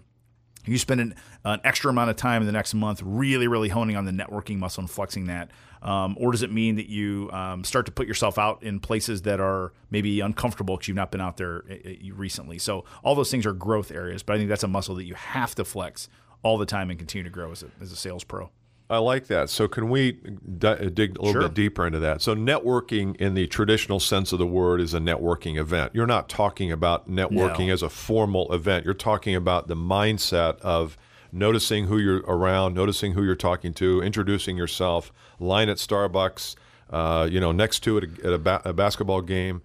you 0.66 0.80
spend 0.80 1.00
an, 1.00 1.16
an 1.46 1.62
extra 1.64 1.92
amount 1.92 2.10
of 2.10 2.16
time 2.16 2.42
in 2.42 2.46
the 2.48 2.52
next 2.52 2.74
month 2.74 3.02
really, 3.04 3.48
really 3.48 3.70
honing 3.70 3.96
on 3.96 4.06
the 4.06 4.12
networking 4.12 4.58
muscle 4.58 4.82
and 4.82 4.90
flexing 4.90 5.28
that? 5.28 5.52
Um, 5.84 6.16
or 6.18 6.32
does 6.32 6.42
it 6.42 6.52
mean 6.52 6.78
that 6.78 6.88
you 6.88 7.30
um, 7.34 7.64
start 7.64 7.86
to 7.88 7.92
put 7.92 8.08
yourself 8.08 8.40
out 8.40 8.64
in 8.64 8.80
places 8.80 9.24
that 9.24 9.42
are 9.42 9.74
maybe 9.92 10.22
uncomfortable 10.22 10.78
because 10.78 10.88
you've 10.88 10.96
not 10.96 11.12
been 11.12 11.20
out 11.22 11.38
there 11.38 11.66
uh, 11.70 11.90
uh, 11.90 12.14
recently? 12.16 12.58
So, 12.58 12.86
all 13.04 13.16
those 13.16 13.30
things 13.30 13.46
are 13.46 13.54
growth 13.54 13.92
areas, 13.92 14.24
but 14.24 14.34
I 14.34 14.38
think 14.38 14.50
that's 14.50 14.64
a 14.64 14.68
muscle 14.70 14.96
that 14.96 15.04
you 15.04 15.16
have 15.16 15.54
to 15.56 15.66
flex 15.66 16.08
all 16.44 16.58
the 16.58 16.66
time 16.66 16.90
and 16.90 17.00
continue 17.00 17.24
to 17.24 17.30
grow 17.30 17.52
as 17.52 17.64
a, 17.64 17.68
as 17.82 17.92
a 17.92 17.96
sales 17.96 18.24
pro. 18.24 18.50
I 18.90 18.98
like 18.98 19.28
that. 19.28 19.50
So, 19.50 19.68
can 19.68 19.90
we 19.90 20.12
di- 20.12 20.90
dig 20.90 21.18
a 21.18 21.22
little 21.22 21.32
Sure. 21.32 21.42
bit 21.44 21.54
deeper 21.56 21.88
into 21.88 22.00
that? 22.00 22.22
So, 22.22 22.36
networking 22.36 23.16
in 23.16 23.34
the 23.34 23.48
traditional 23.48 24.00
sense 24.00 24.34
of 24.34 24.40
the 24.40 24.46
word 24.46 24.82
is 24.82 24.94
a 24.94 25.00
networking 25.00 25.58
event. 25.58 25.94
You're 25.96 26.06
not 26.06 26.28
talking 26.30 26.72
about 26.72 27.10
networking 27.10 27.68
No. 27.68 27.74
as 27.74 27.82
a 27.82 27.90
formal 27.90 28.52
event. 28.54 28.86
You're 28.86 28.94
talking 28.94 29.36
about 29.36 29.68
the 29.68 29.76
mindset 29.76 30.60
of 30.60 30.98
noticing 31.32 31.86
who 31.88 31.98
you're 31.98 32.20
around, 32.28 32.76
noticing 32.76 33.14
who 33.14 33.24
you're 33.24 33.36
talking 33.36 33.74
to, 33.76 34.02
introducing 34.04 34.58
yourself, 34.58 35.12
line 35.40 35.70
at 35.70 35.78
Starbucks, 35.78 36.56
uh, 36.92 37.28
you 37.32 37.40
know, 37.40 37.52
next 37.52 37.80
to 37.80 37.98
it 37.98 38.20
at 38.24 38.34
a, 38.34 38.38
ba- 38.38 38.62
a 38.66 38.74
basketball 38.74 39.22
game. 39.22 39.62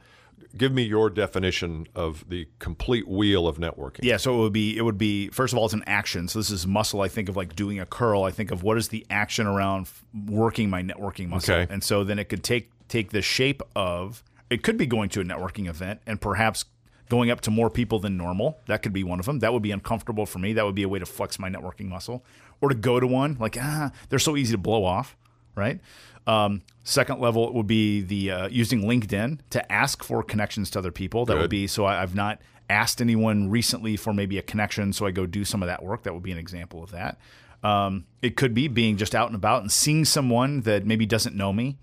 Give 0.56 0.72
me 0.72 0.82
your 0.82 1.10
definition 1.10 1.86
of 1.94 2.28
the 2.28 2.48
complete 2.58 3.06
wheel 3.06 3.46
of 3.46 3.58
networking. 3.58 4.00
Yeah, 4.02 4.16
so 4.16 4.34
it 4.34 4.42
would 4.42 4.52
be 4.52 4.76
it 4.76 4.82
would 4.82 4.98
be 4.98 5.28
first 5.28 5.52
of 5.52 5.58
all 5.58 5.66
it's 5.66 5.74
an 5.74 5.84
action. 5.86 6.28
So 6.28 6.38
this 6.38 6.50
is 6.50 6.66
muscle. 6.66 7.00
I 7.02 7.08
think 7.08 7.28
of 7.28 7.36
like 7.36 7.54
doing 7.54 7.80
a 7.80 7.86
curl. 7.86 8.24
I 8.24 8.30
think 8.30 8.50
of 8.50 8.62
what 8.62 8.78
is 8.78 8.88
the 8.88 9.06
action 9.10 9.46
around 9.46 9.88
working 10.26 10.70
my 10.70 10.82
networking 10.82 11.28
muscle. 11.28 11.54
Okay. 11.54 11.72
And 11.72 11.84
so 11.84 12.02
then 12.02 12.18
it 12.18 12.28
could 12.28 12.42
take 12.42 12.70
take 12.88 13.10
the 13.10 13.22
shape 13.22 13.62
of 13.76 14.22
it 14.50 14.62
could 14.62 14.78
be 14.78 14.86
going 14.86 15.10
to 15.10 15.20
a 15.20 15.24
networking 15.24 15.68
event 15.68 16.00
and 16.06 16.20
perhaps 16.20 16.64
going 17.08 17.30
up 17.30 17.40
to 17.42 17.50
more 17.50 17.70
people 17.70 17.98
than 17.98 18.16
normal. 18.16 18.58
That 18.66 18.82
could 18.82 18.92
be 18.92 19.04
one 19.04 19.20
of 19.20 19.26
them. 19.26 19.40
That 19.40 19.52
would 19.52 19.62
be 19.62 19.70
uncomfortable 19.70 20.26
for 20.26 20.38
me. 20.38 20.54
That 20.54 20.64
would 20.64 20.74
be 20.74 20.82
a 20.82 20.88
way 20.88 20.98
to 20.98 21.06
flex 21.06 21.38
my 21.38 21.48
networking 21.48 21.88
muscle. 21.88 22.24
Or 22.60 22.68
to 22.68 22.74
go 22.74 22.98
to 22.98 23.06
one 23.06 23.36
like 23.38 23.56
ah, 23.60 23.92
they're 24.08 24.18
so 24.18 24.36
easy 24.36 24.52
to 24.52 24.58
blow 24.58 24.84
off, 24.84 25.16
right? 25.58 25.80
Um, 26.26 26.62
second 26.84 27.20
level 27.20 27.52
would 27.52 27.66
be 27.66 28.00
the 28.02 28.30
uh, 28.30 28.48
using 28.48 28.82
LinkedIn 28.82 29.40
to 29.50 29.72
ask 29.72 30.04
for 30.04 30.22
connections 30.22 30.70
to 30.70 30.78
other 30.78 30.92
people. 30.92 31.24
That 31.24 31.36
would 31.36 31.50
be 31.50 31.66
so 31.66 31.84
I, 31.84 32.02
I've 32.02 32.14
not 32.14 32.40
asked 32.70 33.00
anyone 33.00 33.50
recently 33.50 33.96
for 33.96 34.12
maybe 34.12 34.38
a 34.38 34.42
connection, 34.42 34.92
so 34.92 35.06
I 35.06 35.10
go 35.10 35.26
do 35.26 35.44
some 35.44 35.62
of 35.62 35.66
that 35.68 35.82
work. 35.82 36.02
That 36.04 36.14
would 36.14 36.22
be 36.22 36.32
an 36.32 36.38
example 36.38 36.82
of 36.82 36.90
that. 36.92 37.18
Um, 37.62 38.04
it 38.22 38.36
could 38.36 38.54
be 38.54 38.68
being 38.68 38.96
just 38.96 39.14
out 39.14 39.26
and 39.26 39.34
about 39.34 39.62
and 39.62 39.72
seeing 39.72 40.04
someone 40.04 40.60
that 40.62 40.86
maybe 40.86 41.06
doesn't 41.06 41.34
know 41.34 41.52
me 41.52 41.76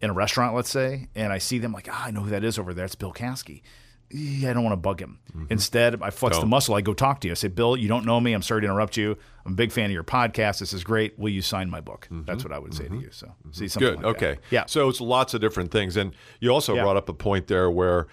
in 0.00 0.10
a 0.10 0.12
restaurant, 0.12 0.54
let's 0.54 0.70
say, 0.70 1.08
and 1.14 1.32
I 1.32 1.38
see 1.38 1.58
them 1.58 1.72
like, 1.72 1.88
ah, 1.90 2.04
I 2.06 2.10
know 2.10 2.20
who 2.20 2.30
that 2.30 2.44
is 2.44 2.58
over 2.58 2.74
there. 2.74 2.84
It's 2.84 2.94
Bill 2.94 3.12
Caskey. 3.12 3.62
I 4.14 4.52
don't 4.52 4.62
want 4.62 4.72
to 4.72 4.76
bug 4.76 5.00
him. 5.00 5.18
Mm-hmm. 5.30 5.46
Instead, 5.50 6.00
I 6.02 6.10
flex 6.10 6.38
the 6.38 6.46
muscle. 6.46 6.74
I 6.74 6.80
go 6.80 6.94
talk 6.94 7.20
to 7.22 7.28
you. 7.28 7.32
I 7.32 7.34
say, 7.34 7.48
Bill, 7.48 7.76
you 7.76 7.88
don't 7.88 8.04
know 8.04 8.20
me. 8.20 8.32
I'm 8.32 8.42
sorry 8.42 8.60
to 8.60 8.66
interrupt 8.66 8.96
you. 8.96 9.16
I'm 9.44 9.52
a 9.52 9.56
big 9.56 9.72
fan 9.72 9.86
of 9.86 9.90
your 9.92 10.04
podcast. 10.04 10.60
This 10.60 10.72
is 10.72 10.84
great. 10.84 11.18
Will 11.18 11.30
you 11.30 11.42
sign 11.42 11.68
my 11.70 11.80
book? 11.80 12.08
Mm-hmm. 12.10 12.24
That's 12.24 12.44
what 12.44 12.52
I 12.52 12.58
would 12.58 12.72
say 12.74 12.84
to 12.84 12.90
mm-hmm. 12.90 13.00
you. 13.00 13.10
So, 13.10 13.34
see 13.50 13.68
something 13.68 13.88
Good. 13.96 14.02
like 14.04 14.18
that. 14.18 14.26
okay. 14.26 14.40
Yeah. 14.50 14.66
So 14.66 14.88
it's 14.88 15.00
lots 15.00 15.34
of 15.34 15.40
different 15.40 15.70
things, 15.72 15.96
and 15.96 16.14
you 16.40 16.50
also 16.50 16.74
Yeah. 16.74 16.82
brought 16.82 16.96
up 16.96 17.08
a 17.08 17.14
point 17.14 17.48
there 17.48 17.70
where 17.70 18.06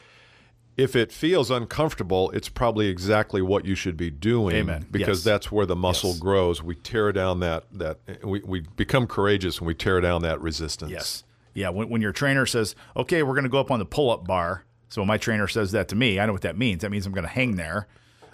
if 0.75 0.95
it 0.95 1.11
feels 1.11 1.51
uncomfortable, 1.51 2.31
it's 2.31 2.49
probably 2.49 2.87
exactly 2.87 3.41
what 3.41 3.65
you 3.65 3.75
should 3.75 3.95
be 3.95 4.09
doing. 4.09 4.55
Amen. 4.55 4.87
Because 4.89 5.19
Yes. 5.19 5.23
that's 5.23 5.51
where 5.51 5.65
the 5.67 5.75
muscle 5.75 6.11
Yes. 6.11 6.19
grows. 6.19 6.63
We 6.63 6.75
tear 6.75 7.11
down 7.11 7.39
that 7.41 7.65
that 7.71 7.99
we, 8.23 8.41
we 8.43 8.61
become 8.75 9.05
courageous 9.05 9.61
when 9.61 9.67
we 9.67 9.75
tear 9.75 10.01
down 10.01 10.23
that 10.23 10.41
resistance. 10.41 10.91
Yes. 10.91 11.23
Yeah. 11.53 11.69
When, 11.69 11.89
when 11.89 12.01
your 12.01 12.11
trainer 12.11 12.47
says, 12.47 12.75
okay, 12.97 13.21
we're 13.21 13.35
going 13.35 13.43
to 13.43 13.49
go 13.49 13.59
up 13.59 13.69
on 13.69 13.77
the 13.79 13.85
pull 13.85 14.09
up 14.09 14.25
bar. 14.25 14.63
So 14.93 15.01
when 15.01 15.07
my 15.07 15.17
trainer 15.17 15.47
says 15.47 15.71
that 15.71 15.87
to 15.87 15.95
me, 15.95 16.19
I 16.19 16.27
know 16.27 16.33
what 16.33 16.43
that 16.43 16.55
means. 16.55 16.83
That 16.83 16.91
means 16.91 17.07
I'm 17.07 17.13
going 17.13 17.23
to 17.25 17.27
hang 17.29 17.55
there 17.55 17.87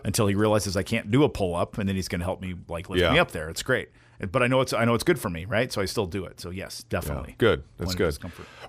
until 0.04 0.28
he 0.28 0.36
realizes 0.36 0.76
I 0.76 0.84
can't 0.84 1.10
do 1.10 1.24
a 1.24 1.30
pull 1.30 1.56
up, 1.56 1.78
and 1.78 1.88
then 1.88 1.96
he's 1.96 2.10
going 2.10 2.20
to 2.20 2.26
help 2.26 2.42
me 2.42 2.54
like 2.68 2.90
lift 2.90 3.02
Yeah. 3.02 3.14
me 3.14 3.20
up 3.20 3.32
there. 3.32 3.48
It's 3.48 3.64
great. 3.64 3.92
But 4.30 4.44
I 4.44 4.48
know 4.48 4.60
it's 4.60 4.74
I 4.74 4.84
know 4.84 4.94
it's 4.94 5.06
good 5.06 5.18
for 5.18 5.30
me, 5.30 5.46
right? 5.46 5.72
So 5.72 5.82
I 5.82 5.86
still 5.86 6.06
do 6.06 6.26
it. 6.26 6.42
So 6.42 6.50
yes, 6.50 6.84
definitely. 6.90 7.36
Good. 7.38 7.64
That's 7.78 7.96
good. 7.96 8.18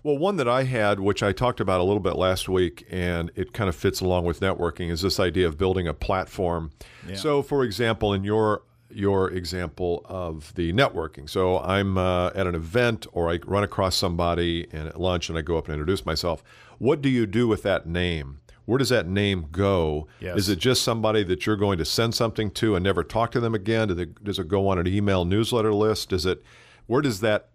Well, 0.05 0.17
one 0.19 0.37
that 0.37 0.47
I 0.49 0.63
had, 0.63 1.01
which 1.01 1.25
I 1.25 1.33
talked 1.33 1.59
about 1.59 1.81
a 1.81 1.83
little 1.83 1.99
bit 1.99 2.15
last 2.15 2.49
week, 2.49 2.87
and 2.89 3.33
it 3.35 3.53
kind 3.53 3.69
of 3.69 3.75
fits 3.75 4.01
along 4.01 4.25
with 4.25 4.39
networking, 4.39 4.93
is 4.93 5.03
this 5.03 5.19
idea 5.19 5.49
of 5.49 5.59
building 5.59 5.89
a 5.89 5.95
platform. 5.95 6.71
So, 7.15 7.43
for 7.43 7.65
example, 7.65 8.15
in 8.15 8.23
your 8.23 8.63
your 8.93 9.31
example 9.31 10.03
of 10.05 10.53
the 10.55 10.73
networking. 10.73 11.29
So 11.29 11.59
I'm 11.59 11.97
uh, 11.99 12.29
at 12.37 12.47
an 12.47 12.55
event, 12.55 13.07
or 13.13 13.31
I 13.33 13.41
run 13.47 13.65
across 13.65 13.97
somebody 13.97 14.69
and 14.73 14.87
at 14.87 15.01
lunch, 15.01 15.29
and 15.29 15.37
I 15.37 15.43
go 15.43 15.59
up 15.59 15.67
and 15.67 15.75
introduce 15.75 16.07
myself. 16.07 16.45
What 16.81 17.03
do 17.03 17.09
you 17.09 17.27
do 17.27 17.47
with 17.47 17.63
that 17.63 17.87
name? 17.87 18.41
Where 18.65 18.79
does 18.79 18.89
that 18.89 19.07
name 19.07 19.47
go? 19.53 20.09
Yes. 20.19 20.39
Is 20.39 20.49
it 20.49 20.59
just 20.59 20.83
somebody 20.83 21.23
that 21.25 21.45
you're 21.45 21.57
going 21.57 21.77
to 21.79 21.85
send 21.85 22.15
something 22.15 22.51
to 22.53 22.75
and 22.75 22.83
never 22.83 23.05
talk 23.05 23.31
to 23.33 23.41
them 23.41 23.55
again? 23.55 23.89
Does 23.89 23.99
it, 23.99 24.25
does 24.25 24.39
it 24.39 24.49
go 24.49 24.67
on 24.69 24.79
an 24.79 24.87
email 24.87 25.25
newsletter 25.25 25.75
list? 25.75 26.09
Does 26.09 26.25
it? 26.25 26.43
Where 26.87 27.03
does 27.03 27.21
that 27.21 27.51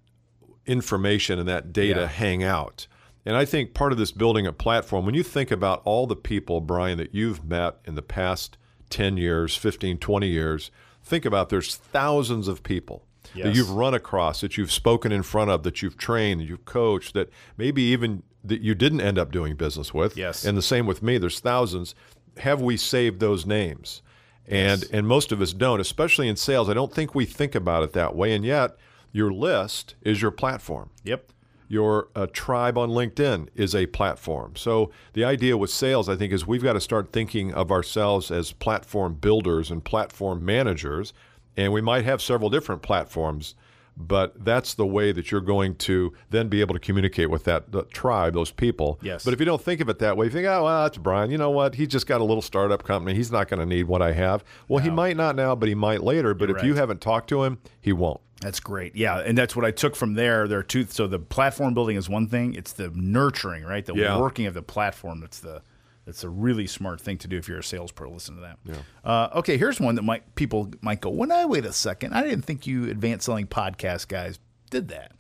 information 0.66 1.40
and 1.40 1.48
that 1.48 1.74
data 1.74 2.02
Yeah. 2.02 2.08
hang 2.08 2.44
out. 2.44 2.88
And 3.26 3.36
I 3.36 3.46
think 3.46 3.74
part 3.74 3.92
of 3.92 3.98
this 3.98 4.12
building 4.12 4.46
a 4.46 4.54
platform, 4.54 5.06
when 5.06 5.16
you 5.16 5.24
think 5.24 5.52
about 5.52 5.82
all 5.84 6.06
the 6.06 6.16
people, 6.16 6.62
Bryan, 6.62 6.98
that 6.98 7.14
you've 7.16 7.44
met 7.44 7.78
in 7.86 7.96
the 7.96 8.02
past 8.02 8.58
10 8.90 9.18
years, 9.18 9.56
15, 9.56 9.98
20 9.98 10.28
years, 10.28 10.70
think 11.04 11.26
about 11.26 11.50
there's 11.50 11.76
thousands 11.76 12.48
of 12.48 12.64
people 12.64 13.06
that 13.46 13.56
you've 13.56 13.72
run 13.72 13.94
across, 13.94 14.42
that 14.42 14.58
you've 14.58 14.72
spoken 14.72 15.12
in 15.12 15.24
front 15.24 15.50
of, 15.50 15.64
that 15.64 15.82
you've 15.82 15.98
trained, 15.98 16.40
that 16.42 16.46
you've 16.46 16.66
coached, 16.66 17.14
that 17.16 17.30
maybe 17.58 17.82
even 17.84 18.24
that 18.48 18.62
you 18.62 18.76
didn't 18.76 19.02
end 19.02 19.18
up 19.18 19.32
doing 19.32 19.56
business 19.56 19.94
with. 19.94 20.18
Yes. 20.18 20.46
And 20.46 20.58
the 20.58 20.62
same 20.62 20.86
with 20.86 21.02
me. 21.02 21.18
There's 21.18 21.40
thousands. 21.40 21.96
Have 22.38 22.62
we 22.62 22.78
saved 22.78 23.20
those 23.20 23.46
names? 23.46 24.02
And 24.48 24.86
and 24.92 25.08
most 25.08 25.32
of 25.32 25.42
us 25.42 25.54
don't, 25.54 25.80
especially 25.80 26.28
in 26.28 26.36
sales. 26.36 26.70
I 26.70 26.74
don't 26.74 26.94
think 26.94 27.16
we 27.16 27.26
think 27.26 27.56
about 27.56 27.84
it 27.84 27.94
that 27.94 28.16
way. 28.16 28.34
And 28.34 28.46
yet, 28.46 28.78
your 29.12 29.32
list 29.32 29.96
is 30.02 30.22
your 30.22 30.32
platform. 30.32 30.90
Yep. 31.04 31.32
Your 31.68 32.10
uh, 32.16 32.28
tribe 32.32 32.78
on 32.78 32.90
LinkedIn 32.90 33.48
is 33.56 33.74
a 33.74 33.88
platform. 33.88 34.56
So 34.56 34.92
the 35.14 35.24
idea 35.24 35.58
with 35.58 35.72
sales, 35.72 36.08
I 36.08 36.16
think, 36.16 36.32
is 36.32 36.46
we've 36.46 36.62
got 36.62 36.74
to 36.74 36.82
start 36.82 37.12
thinking 37.12 37.54
of 37.54 37.72
ourselves 37.72 38.30
as 38.30 38.52
platform 38.52 39.16
builders 39.16 39.72
and 39.72 39.84
platform 39.84 40.46
managers. 40.46 41.12
And 41.58 41.74
we 41.74 41.82
might 41.82 42.06
have 42.06 42.22
several 42.22 42.52
different 42.52 42.84
platforms, 42.84 43.56
but 43.98 44.44
that's 44.44 44.74
the 44.74 44.86
way 44.86 45.12
that 45.12 45.32
you're 45.32 45.42
going 45.42 45.76
to 45.76 46.14
then 46.30 46.48
be 46.50 46.62
able 46.62 46.74
to 46.74 46.80
communicate 46.80 47.30
with 47.30 47.44
that 47.46 47.72
the 47.72 47.84
tribe, 47.84 48.34
those 48.34 48.52
people. 48.52 49.00
Yes. 49.02 49.24
But 49.24 49.34
if 49.34 49.40
you 49.40 49.46
don't 49.46 49.62
think 49.62 49.82
of 49.82 49.90
it 49.90 50.00
that 50.00 50.18
way, 50.18 50.26
you 50.26 50.32
think, 50.32 50.48
oh, 50.48 50.64
well, 50.64 50.84
that's 50.84 50.98
Bryan. 50.98 51.32
You 51.32 51.38
know 51.38 51.50
what? 51.52 51.76
He 51.76 51.88
just 51.88 52.08
got 52.08 52.22
a 52.22 52.24
little 52.24 52.42
startup 52.42 52.84
company. 52.84 53.16
He's 53.16 53.32
not 53.32 53.48
going 53.48 53.60
to 53.60 53.66
need 53.66 53.84
what 53.84 54.02
I 54.02 54.12
have. 54.14 54.44
Well, 54.68 54.84
he 54.84 54.90
might 54.90 55.16
not 55.18 55.36
now, 55.36 55.56
but 55.56 55.70
he 55.70 55.76
might 55.76 56.04
later. 56.04 56.34
But 56.34 56.50
You're 56.50 56.58
if 56.58 56.64
you 56.64 56.76
haven't 56.76 57.02
talked 57.02 57.30
to 57.30 57.44
him, 57.44 57.60
he 57.80 57.94
won't. 57.94 58.20
That's 58.42 58.60
great. 58.60 58.96
Yeah, 58.96 59.20
and 59.20 59.38
that's 59.38 59.56
what 59.56 59.64
I 59.66 59.72
took 59.72 59.96
from 59.96 60.14
there. 60.14 60.48
There 60.48 60.60
are 60.60 60.64
two. 60.64 60.86
So 60.86 61.08
the 61.08 61.20
platform 61.20 61.74
building 61.74 61.96
is 61.96 62.10
one 62.10 62.28
thing. 62.28 62.54
It's 62.54 62.74
the 62.74 62.92
nurturing, 62.94 63.64
right? 63.64 63.86
The 63.86 63.96
Yeah. 63.96 64.20
working 64.20 64.46
of 64.46 64.54
the 64.54 64.62
platform. 64.62 65.22
That's 65.22 65.40
the 65.40 65.62
that's 66.06 66.24
a 66.24 66.30
really 66.30 66.68
smart 66.68 67.02
thing 67.02 67.18
to 67.20 67.28
do 67.28 67.38
if 67.38 67.48
you're 67.48 67.60
a 67.60 67.64
sales 67.64 67.92
pro. 67.92 68.10
Listen 68.10 68.36
to 68.36 68.42
that. 68.42 68.60
Yeah. 68.64 68.76
Uh, 69.04 69.30
okay, 69.36 69.58
here's 69.58 69.80
one 69.80 69.96
that 69.96 70.04
might 70.04 70.36
people 70.36 70.72
might 70.82 71.02
go. 71.02 71.10
When 71.10 71.32
I 71.32 71.46
wait 71.46 71.66
a 71.66 71.74
second, 71.74 72.14
I 72.14 72.22
didn't 72.22 72.44
think 72.44 72.68
you 72.68 72.90
advanced 72.90 73.26
selling 73.26 73.48
podcast 73.48 74.08
guys 74.08 74.40
did 74.70 74.88
that. 74.90 75.14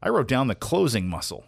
I 0.00 0.08
wrote 0.10 0.28
down 0.28 0.46
the 0.46 0.54
closing 0.54 1.08
muscle. 1.08 1.44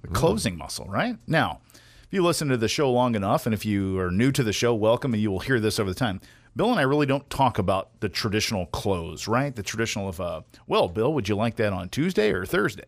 The 0.00 0.08
closing 0.08 0.56
muscle, 0.56 0.86
right? 0.86 1.18
Now, 1.26 1.60
if 1.74 2.08
you 2.10 2.24
listen 2.24 2.48
to 2.48 2.56
the 2.56 2.68
show 2.68 2.90
long 2.90 3.14
enough, 3.14 3.44
and 3.44 3.54
if 3.54 3.66
you 3.66 3.98
are 3.98 4.10
new 4.10 4.32
to 4.32 4.42
the 4.42 4.54
show, 4.54 4.74
welcome, 4.74 5.12
and 5.12 5.22
you 5.22 5.30
will 5.30 5.40
hear 5.40 5.60
this 5.60 5.78
over 5.78 5.90
the 5.90 5.94
time. 5.94 6.22
Bill 6.56 6.70
and 6.70 6.80
I 6.80 6.82
really 6.82 7.06
don't 7.06 7.28
talk 7.28 7.58
about 7.58 8.00
the 8.00 8.08
traditional 8.08 8.66
close, 8.66 9.28
right? 9.28 9.54
The 9.54 9.62
traditional 9.62 10.08
of, 10.08 10.20
uh, 10.20 10.40
well, 10.66 10.88
Bill, 10.88 11.12
would 11.12 11.28
you 11.28 11.36
like 11.36 11.56
that 11.56 11.72
on 11.72 11.90
Tuesday 11.90 12.32
or 12.32 12.46
Thursday? 12.46 12.86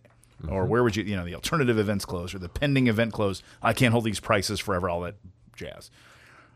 Or 0.49 0.65
where 0.67 0.83
would 0.83 0.97
you, 0.97 1.05
you 1.05 1.15
know, 1.15 1.25
the 1.25 1.37
alternative 1.37 1.79
events 1.79 2.05
close 2.05 2.35
or 2.35 2.39
the 2.39 2.49
pending 2.49 2.89
event 2.89 3.13
close? 3.13 3.43
I 3.63 3.73
can't 3.73 3.93
hold 3.93 4.05
these 4.05 4.19
prices 4.19 4.59
forever, 4.59 4.89
all 4.89 5.03
that 5.03 5.15
jazz. 5.57 5.91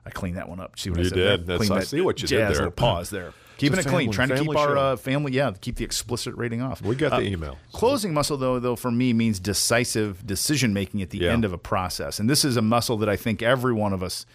I 0.05 0.11
cleaned 0.11 0.37
that 0.37 0.49
one 0.49 0.61
up. 0.61 0.79
See 0.79 0.91
what 0.91 1.01
I 1.01 1.03
You 1.03 1.09
said 1.09 1.15
did. 1.17 1.25
there? 1.27 1.37
That's- 1.39 1.69
Cleaned 1.69 1.81
I 1.83 1.85
see 1.85 2.01
what 2.01 2.21
you 2.23 2.29
did 2.29 2.37
jazz 2.39 2.49
there. 2.53 2.67
little 2.67 2.71
pause 2.73 3.11
there. 3.11 3.33
Keeping 3.59 3.79
it 3.79 3.87
clean, 3.87 4.11
trying 4.13 4.29
to 4.29 4.39
keep 4.39 4.55
our 4.55 4.77
uh, 4.77 4.97
family, 4.97 5.33
yeah, 5.33 5.51
keep 5.61 5.77
the 5.77 5.85
explicit 5.85 6.35
rating 6.37 6.61
off. 6.61 6.83
We 6.83 6.95
got 6.95 7.09
the 7.11 7.17
Uh, 7.17 7.21
email. 7.21 7.57
Closing 7.73 8.13
muscle, 8.13 8.37
though, 8.37 8.61
though 8.61 8.77
for 8.77 8.91
me 8.91 9.15
means 9.15 9.41
decisive 9.41 10.27
decision 10.27 10.75
making 10.75 11.01
at 11.01 11.09
the 11.09 11.19
Yeah. 11.21 11.33
end 11.33 11.43
of 11.45 11.55
a 11.55 11.59
process, 11.59 12.19
and 12.21 12.29
this 12.29 12.45
is 12.45 12.57
a 12.59 12.63
muscle 12.63 12.99
that 12.99 13.09
I 13.09 13.17
think 13.17 13.43
every 13.43 13.73
one 13.73 13.95
of 13.95 14.03
us 14.03 14.27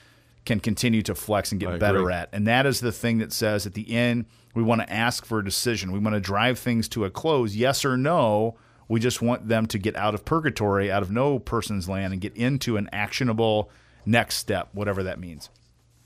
can 0.43 0.59
continue 0.59 1.03
to 1.03 1.13
flex 1.13 1.51
and 1.51 1.61
get 1.61 1.69
I 1.69 1.77
better 1.77 1.99
agree. 1.99 2.13
at. 2.15 2.29
And 2.33 2.47
that 2.47 2.65
is 2.65 2.79
the 2.79 2.91
thing 2.91 3.19
that 3.19 3.31
says 3.31 3.67
at 3.67 3.75
the 3.75 3.91
end 3.93 4.25
we 4.55 4.63
want 4.63 4.81
to 4.81 4.91
ask 4.91 5.23
for 5.23 5.37
a 5.37 5.45
decision. 5.45 5.91
We 5.91 5.99
want 5.99 6.15
to 6.15 6.19
drive 6.19 6.57
things 6.57 6.89
to 6.89 7.05
a 7.05 7.11
close, 7.11 7.55
yes 7.55 7.85
or 7.85 7.95
no. 7.97 8.55
We 8.89 8.99
just 8.99 9.21
want 9.21 9.47
them 9.47 9.67
to 9.67 9.77
get 9.77 9.95
out 9.95 10.15
of 10.15 10.25
purgatory, 10.25 10.91
out 10.91 11.03
of 11.03 11.11
no 11.11 11.37
person's 11.37 11.87
land, 11.87 12.11
and 12.11 12.19
get 12.21 12.35
into 12.35 12.75
an 12.75 12.89
actionable 12.91 13.69
next 14.05 14.35
step, 14.35 14.69
whatever 14.73 15.03
that 15.03 15.19
means. 15.19 15.49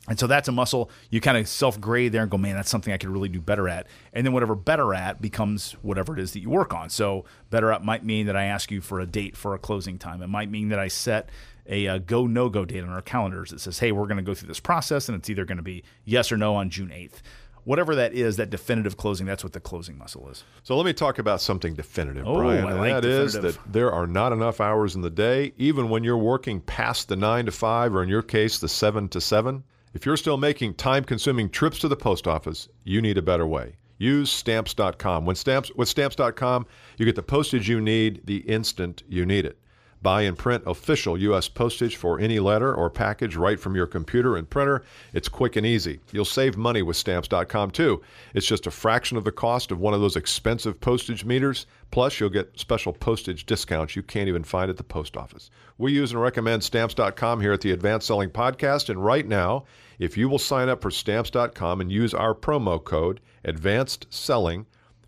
And 0.08 0.20
so 0.20 0.28
that's 0.28 0.48
a 0.48 0.52
muscle 0.52 0.92
you 1.10 1.20
kind 1.20 1.38
of 1.38 1.48
self 1.48 1.82
grade 1.82 2.12
there 2.12 2.22
and 2.22 2.30
go, 2.30 2.38
man, 2.38 2.56
that's 2.56 2.70
something 2.70 2.94
I 2.94 2.98
could 2.98 3.10
really 3.10 3.30
do 3.30 3.42
better 3.42 3.68
at. 3.68 3.88
And 4.14 4.26
then 4.26 4.34
whatever 4.34 4.56
better 4.56 4.94
at 4.94 5.20
becomes 5.20 5.74
whatever 5.82 6.14
it 6.14 6.20
is 6.20 6.34
that 6.34 6.42
you 6.42 6.50
work 6.50 6.74
on. 6.74 6.90
So 6.90 7.26
better 7.50 7.72
at 7.72 7.84
might 7.84 8.04
mean 8.04 8.28
that 8.28 8.36
I 8.36 8.44
ask 8.46 8.70
you 8.70 8.82
for 8.82 9.00
a 9.00 9.08
date 9.08 9.36
for 9.36 9.56
a 9.56 9.60
closing 9.60 9.98
time. 9.98 10.22
It 10.22 10.28
might 10.28 10.50
mean 10.52 10.70
that 10.70 10.80
I 10.80 10.90
set 10.90 11.30
a, 11.68 11.88
uh 11.88 11.98
go 11.98 12.28
no 12.28 12.50
go 12.50 12.66
date 12.66 12.84
on 12.84 12.90
our 12.90 13.02
calendars 13.02 13.50
that 13.50 13.60
says, 13.62 13.80
hey, 13.80 13.92
we're 13.92 14.06
going 14.06 14.18
to 14.18 14.24
go 14.24 14.36
through 14.36 14.48
this 14.48 14.60
process 14.60 15.10
and 15.10 15.18
it's 15.18 15.30
either 15.30 15.46
going 15.46 15.58
to 15.58 15.64
be 15.64 15.84
yes 16.04 16.32
or 16.32 16.38
no 16.38 16.56
on 16.56 16.70
June 16.70 16.90
8th. 16.90 17.22
Whatever 17.66 17.96
that 17.96 18.14
is, 18.14 18.38
that 18.38 18.50
definitive 18.50 18.96
closing, 18.96 19.26
that's 19.26 19.44
what 19.44 19.54
the 19.54 19.60
closing 19.60 19.98
muscle 19.98 20.30
is. 20.30 20.44
So 20.64 20.78
let 20.78 20.86
me 20.86 20.94
talk 20.94 21.20
about 21.20 21.42
something 21.42 21.74
definitive, 21.74 22.26
Oh, 22.28 22.36
Bryan. 22.36 22.66
I 22.66 22.72
and 22.72 22.80
like 22.80 22.94
that 22.94 23.06
is 23.06 23.34
definitive. 23.34 23.62
that 23.64 23.74
there 23.74 23.92
are 23.92 24.08
not 24.08 24.32
enough 24.32 24.62
hours 24.62 24.96
in 24.96 25.02
the 25.02 25.10
day, 25.10 25.52
even 25.58 25.90
when 25.90 26.04
you're 26.04 26.18
working 26.18 26.62
past 26.62 27.10
the 27.10 27.16
nine 27.16 27.46
to 27.48 27.52
five, 27.52 27.94
or 27.96 28.02
in 28.04 28.10
your 28.10 28.22
case, 28.22 28.60
the 28.60 28.70
seven 28.70 29.10
to 29.10 29.20
seven. 29.20 29.64
If 29.94 30.06
you're 30.06 30.18
still 30.18 30.38
making 30.38 30.76
time 30.76 31.04
consuming 31.04 31.50
trips 31.50 31.80
to 31.80 31.88
the 31.88 31.96
post 31.96 32.28
office, 32.28 32.70
you 32.84 33.02
need 33.02 33.18
a 33.18 33.22
better 33.22 33.48
way. 33.48 33.78
Use 33.98 34.30
stamps.com. 34.32 35.26
When 35.26 35.36
stamps 35.36 35.72
with 35.76 35.88
stamps.com, 35.90 36.66
you 36.98 37.06
get 37.06 37.16
the 37.16 37.24
postage 37.24 37.70
you 37.70 37.80
need 37.82 38.22
the 38.26 38.38
instant 38.40 39.04
you 39.08 39.26
need 39.26 39.46
it. 39.46 39.58
Buy 40.02 40.22
and 40.22 40.38
print 40.38 40.64
official 40.68 41.18
U.S. 41.18 41.48
postage 41.48 41.96
for 41.96 42.20
any 42.20 42.40
letter 42.40 42.74
or 42.74 42.90
package 42.90 43.36
right 43.36 43.60
from 43.60 43.76
your 43.76 43.88
computer 43.88 44.36
and 44.38 44.50
printer. 44.50 44.84
It's 45.14 45.28
quick 45.28 45.56
and 45.56 45.66
easy. 45.66 46.00
You'll 46.12 46.26
save 46.26 46.58
money 46.58 46.82
with 46.82 46.98
stamps.com 46.98 47.72
too. 47.72 48.02
It's 48.34 48.46
just 48.46 48.68
a 48.68 48.72
fraction 48.72 49.18
of 49.18 49.24
the 49.24 49.32
cost 49.32 49.72
of 49.72 49.80
one 49.80 49.94
of 49.94 50.02
those 50.02 50.16
expensive 50.16 50.80
postage 50.80 51.26
meters. 51.26 51.66
Plus, 51.92 52.20
you'll 52.20 52.30
get 52.30 52.60
special 52.60 52.94
postage 52.94 53.46
discounts 53.46 53.96
you 53.96 54.04
can't 54.04 54.30
even 54.30 54.44
find 54.44 54.70
at 54.70 54.78
the 54.78 54.84
post 54.84 55.18
office. 55.18 55.50
We 55.78 55.94
use 55.94 56.12
and 56.12 56.22
recommend 56.22 56.64
stamps.com 56.64 57.42
here 57.42 57.54
at 57.54 57.62
the 57.62 57.72
Advanced 57.72 58.08
Selling 58.08 58.30
Podcast. 58.30 58.90
And 58.90 59.04
right 59.04 59.28
now, 59.28 59.66
if 59.98 60.18
you 60.18 60.30
will 60.30 60.40
sign 60.40 60.70
up 60.70 60.82
for 60.82 60.92
stamps.com 60.92 61.82
and 61.82 61.92
use 61.92 62.14
our 62.14 62.36
promo 62.36 62.84
code 62.84 63.22
Advanced 63.44 64.08
Selling, 64.10 64.66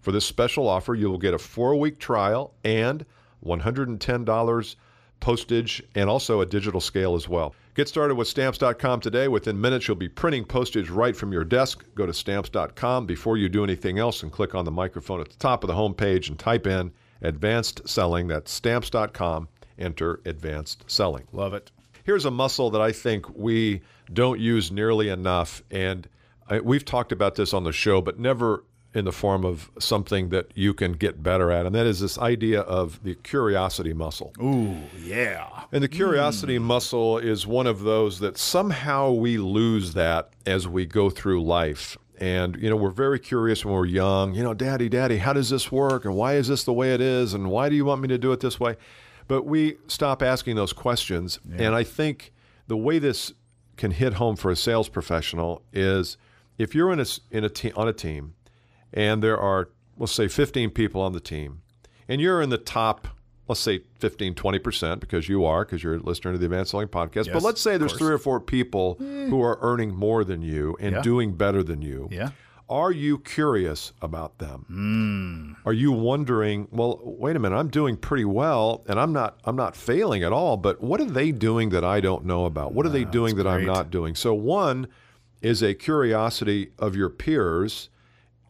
for 0.08 0.14
this 0.14 0.26
special 0.26 0.70
offer, 0.70 0.96
you 0.96 1.10
will 1.10 1.18
get 1.18 1.34
a 1.34 1.38
four 1.38 1.76
week 1.76 2.00
trial 2.00 2.54
and 2.64 3.06
$110 3.46 4.76
postage 5.20 5.84
and 5.96 6.10
also 6.10 6.42
a 6.42 6.46
digital 6.46 6.82
scale 6.82 7.16
as 7.16 7.28
well. 7.28 7.56
Get 7.76 7.88
started 7.88 8.16
with 8.16 8.28
stamps.com 8.28 9.02
today. 9.02 9.28
Within 9.28 9.60
minutes, 9.60 9.88
you'll 9.88 9.96
be 9.98 10.10
printing 10.10 10.46
postage 10.46 10.90
right 10.90 11.16
from 11.16 11.32
your 11.32 11.44
desk. 11.44 11.86
Go 11.96 12.06
to 12.06 12.14
stamps.com 12.14 13.06
before 13.06 13.38
you 13.38 13.50
do 13.50 13.64
anything 13.64 14.00
else 14.00 14.24
and 14.24 14.32
click 14.32 14.56
on 14.56 14.66
the 14.66 14.72
microphone 14.72 15.22
at 15.22 15.30
the 15.30 15.38
top 15.38 15.64
of 15.64 15.68
the 15.68 15.76
homepage 15.76 16.30
and 16.30 16.40
type 16.40 16.66
in 16.66 16.92
advanced 17.22 17.88
selling. 17.88 18.28
That's 18.28 18.52
stamps.com. 18.52 19.48
Enter 19.78 20.22
advanced 20.26 20.86
selling. 20.88 21.28
Love 21.32 21.54
it. 21.54 21.72
Here's 22.04 22.26
a 22.26 22.32
muscle 22.32 22.72
that 22.72 22.82
I 22.82 22.92
think 22.92 23.30
we 23.36 23.82
don't 24.12 24.40
use 24.40 24.72
nearly 24.72 25.10
enough. 25.10 25.62
And 25.70 26.08
I, 26.50 26.60
we've 26.62 26.86
talked 26.86 27.12
about 27.12 27.36
this 27.36 27.54
on 27.54 27.64
the 27.64 27.72
show, 27.72 28.02
but 28.02 28.18
never 28.18 28.64
in 28.98 29.06
the 29.06 29.12
form 29.12 29.46
of 29.46 29.70
something 29.78 30.30
that 30.30 30.52
you 30.56 30.74
can 30.74 30.94
get 30.94 31.22
better 31.22 31.52
at. 31.52 31.68
And 31.68 31.76
that 31.76 31.86
is 31.86 32.00
this 32.00 32.18
idea 32.18 32.62
of 32.62 33.04
the 33.04 33.14
curiosity 33.14 33.94
muscle. 33.94 34.34
Ooh, 34.42 34.76
yeah. 35.00 35.66
And 35.72 35.84
the 35.84 35.88
curiosity 35.88 36.58
hmm. 36.58 36.64
muscle 36.64 37.20
is 37.20 37.46
one 37.46 37.68
of 37.68 37.82
those 37.82 38.20
that 38.20 38.40
somehow 38.40 39.12
we 39.12 39.38
lose 39.38 39.94
that 39.94 40.32
as 40.48 40.68
we 40.68 40.88
go 40.88 41.12
through 41.12 41.44
life. 41.44 41.96
And, 42.20 42.56
you 42.56 42.72
know, 42.72 42.76
we're 42.76 42.90
very 42.90 43.20
curious 43.20 43.64
when 43.64 43.76
we're 43.76 43.86
young. 43.86 44.34
You 44.34 44.42
know, 44.42 44.56
daddy, 44.56 44.90
daddy, 44.90 45.18
how 45.18 45.34
does 45.34 45.52
this 45.52 45.72
work? 45.72 46.04
And 46.04 46.16
why 46.16 46.34
is 46.34 46.48
this 46.48 46.64
the 46.64 46.74
way 46.74 46.96
it 46.96 47.02
is? 47.02 47.36
And 47.36 47.52
why 47.52 47.70
do 47.70 47.76
you 47.76 47.86
want 47.86 48.02
me 48.02 48.08
to 48.08 48.18
do 48.18 48.32
it 48.32 48.40
this 48.40 48.60
way? 48.60 48.78
But 49.28 49.46
we 49.46 49.78
stop 49.88 50.24
asking 50.24 50.56
those 50.56 50.74
questions. 50.74 51.40
And 51.56 51.76
I 51.76 51.84
think 51.84 52.34
the 52.66 52.78
way 52.78 52.98
this 52.98 53.34
can 53.76 53.92
hit 53.92 54.14
home 54.14 54.36
for 54.36 54.50
a 54.50 54.56
sales 54.56 54.90
professional 54.90 55.62
is 55.72 56.18
if 56.58 56.74
you're 56.74 56.92
in 56.92 57.00
a, 57.00 57.06
in 57.30 57.44
a 57.44 57.50
te- 57.50 57.74
on 57.74 57.88
a 57.88 57.94
team 57.94 58.34
and 58.94 59.22
there 59.22 59.38
are, 59.38 59.70
let's 59.98 60.14
say, 60.14 60.28
15 60.28 60.70
people 60.72 61.02
on 61.02 61.14
the 61.14 61.20
team, 61.20 61.62
and 62.08 62.22
you're 62.22 62.42
in 62.42 62.50
the 62.50 62.58
top, 62.58 63.08
let's 63.48 63.62
say, 63.62 63.82
15, 64.00 64.34
20%, 64.36 65.00
because 65.00 65.28
you 65.30 65.46
are, 65.46 65.66
because 65.66 65.84
you're 65.84 65.96
a 65.96 66.00
listener 66.00 66.34
to 66.34 66.38
the 66.38 66.46
Advanced 66.46 66.72
Selling 66.72 66.88
Podcast. 66.88 67.32
but 67.34 67.44
let's 67.44 67.62
say 67.62 67.78
there's 67.78 67.92
course. 67.94 68.00
three 68.00 68.14
or 68.14 68.18
four 68.18 68.40
people 68.40 68.96
mm. 68.96 69.30
who 69.30 69.42
are 69.42 69.58
earning 69.62 69.96
more 69.96 70.24
than 70.24 70.42
you 70.42 70.76
and 70.80 70.96
Yeah. 70.96 71.02
doing 71.02 71.34
better 71.34 71.64
than 71.64 71.82
you. 71.82 72.08
Yeah. 72.12 72.30
Are 72.70 72.92
you 72.92 73.20
curious 73.20 73.94
about 74.02 74.40
them? 74.40 75.56
Are 75.66 75.72
you 75.72 75.94
wondering, 75.94 76.68
well, 76.70 77.00
wait 77.02 77.38
a 77.38 77.40
minute, 77.40 77.56
I'm 77.56 77.70
doing 77.70 77.96
pretty 77.96 78.26
well 78.26 78.84
and 78.90 79.00
I'm 79.00 79.14
not 79.14 79.40
I'm 79.46 79.56
not 79.56 79.74
failing 79.78 80.22
at 80.22 80.34
all, 80.34 80.58
but 80.58 80.82
what 80.82 81.00
are 81.00 81.06
they 81.06 81.32
doing 81.32 81.70
that 81.70 81.86
I 81.86 82.02
don't 82.02 82.26
know 82.26 82.44
about? 82.46 82.74
What 82.74 82.86
are 82.86 82.90
they 82.90 83.06
doing 83.06 83.38
that 83.38 83.48
I'm 83.48 83.66
not 83.66 83.90
doing? 83.90 84.16
So 84.16 84.34
one 84.34 84.88
is 85.42 85.64
a 85.64 85.74
curiosity 85.74 86.72
of 86.78 86.94
your 86.94 87.10
peers 87.10 87.88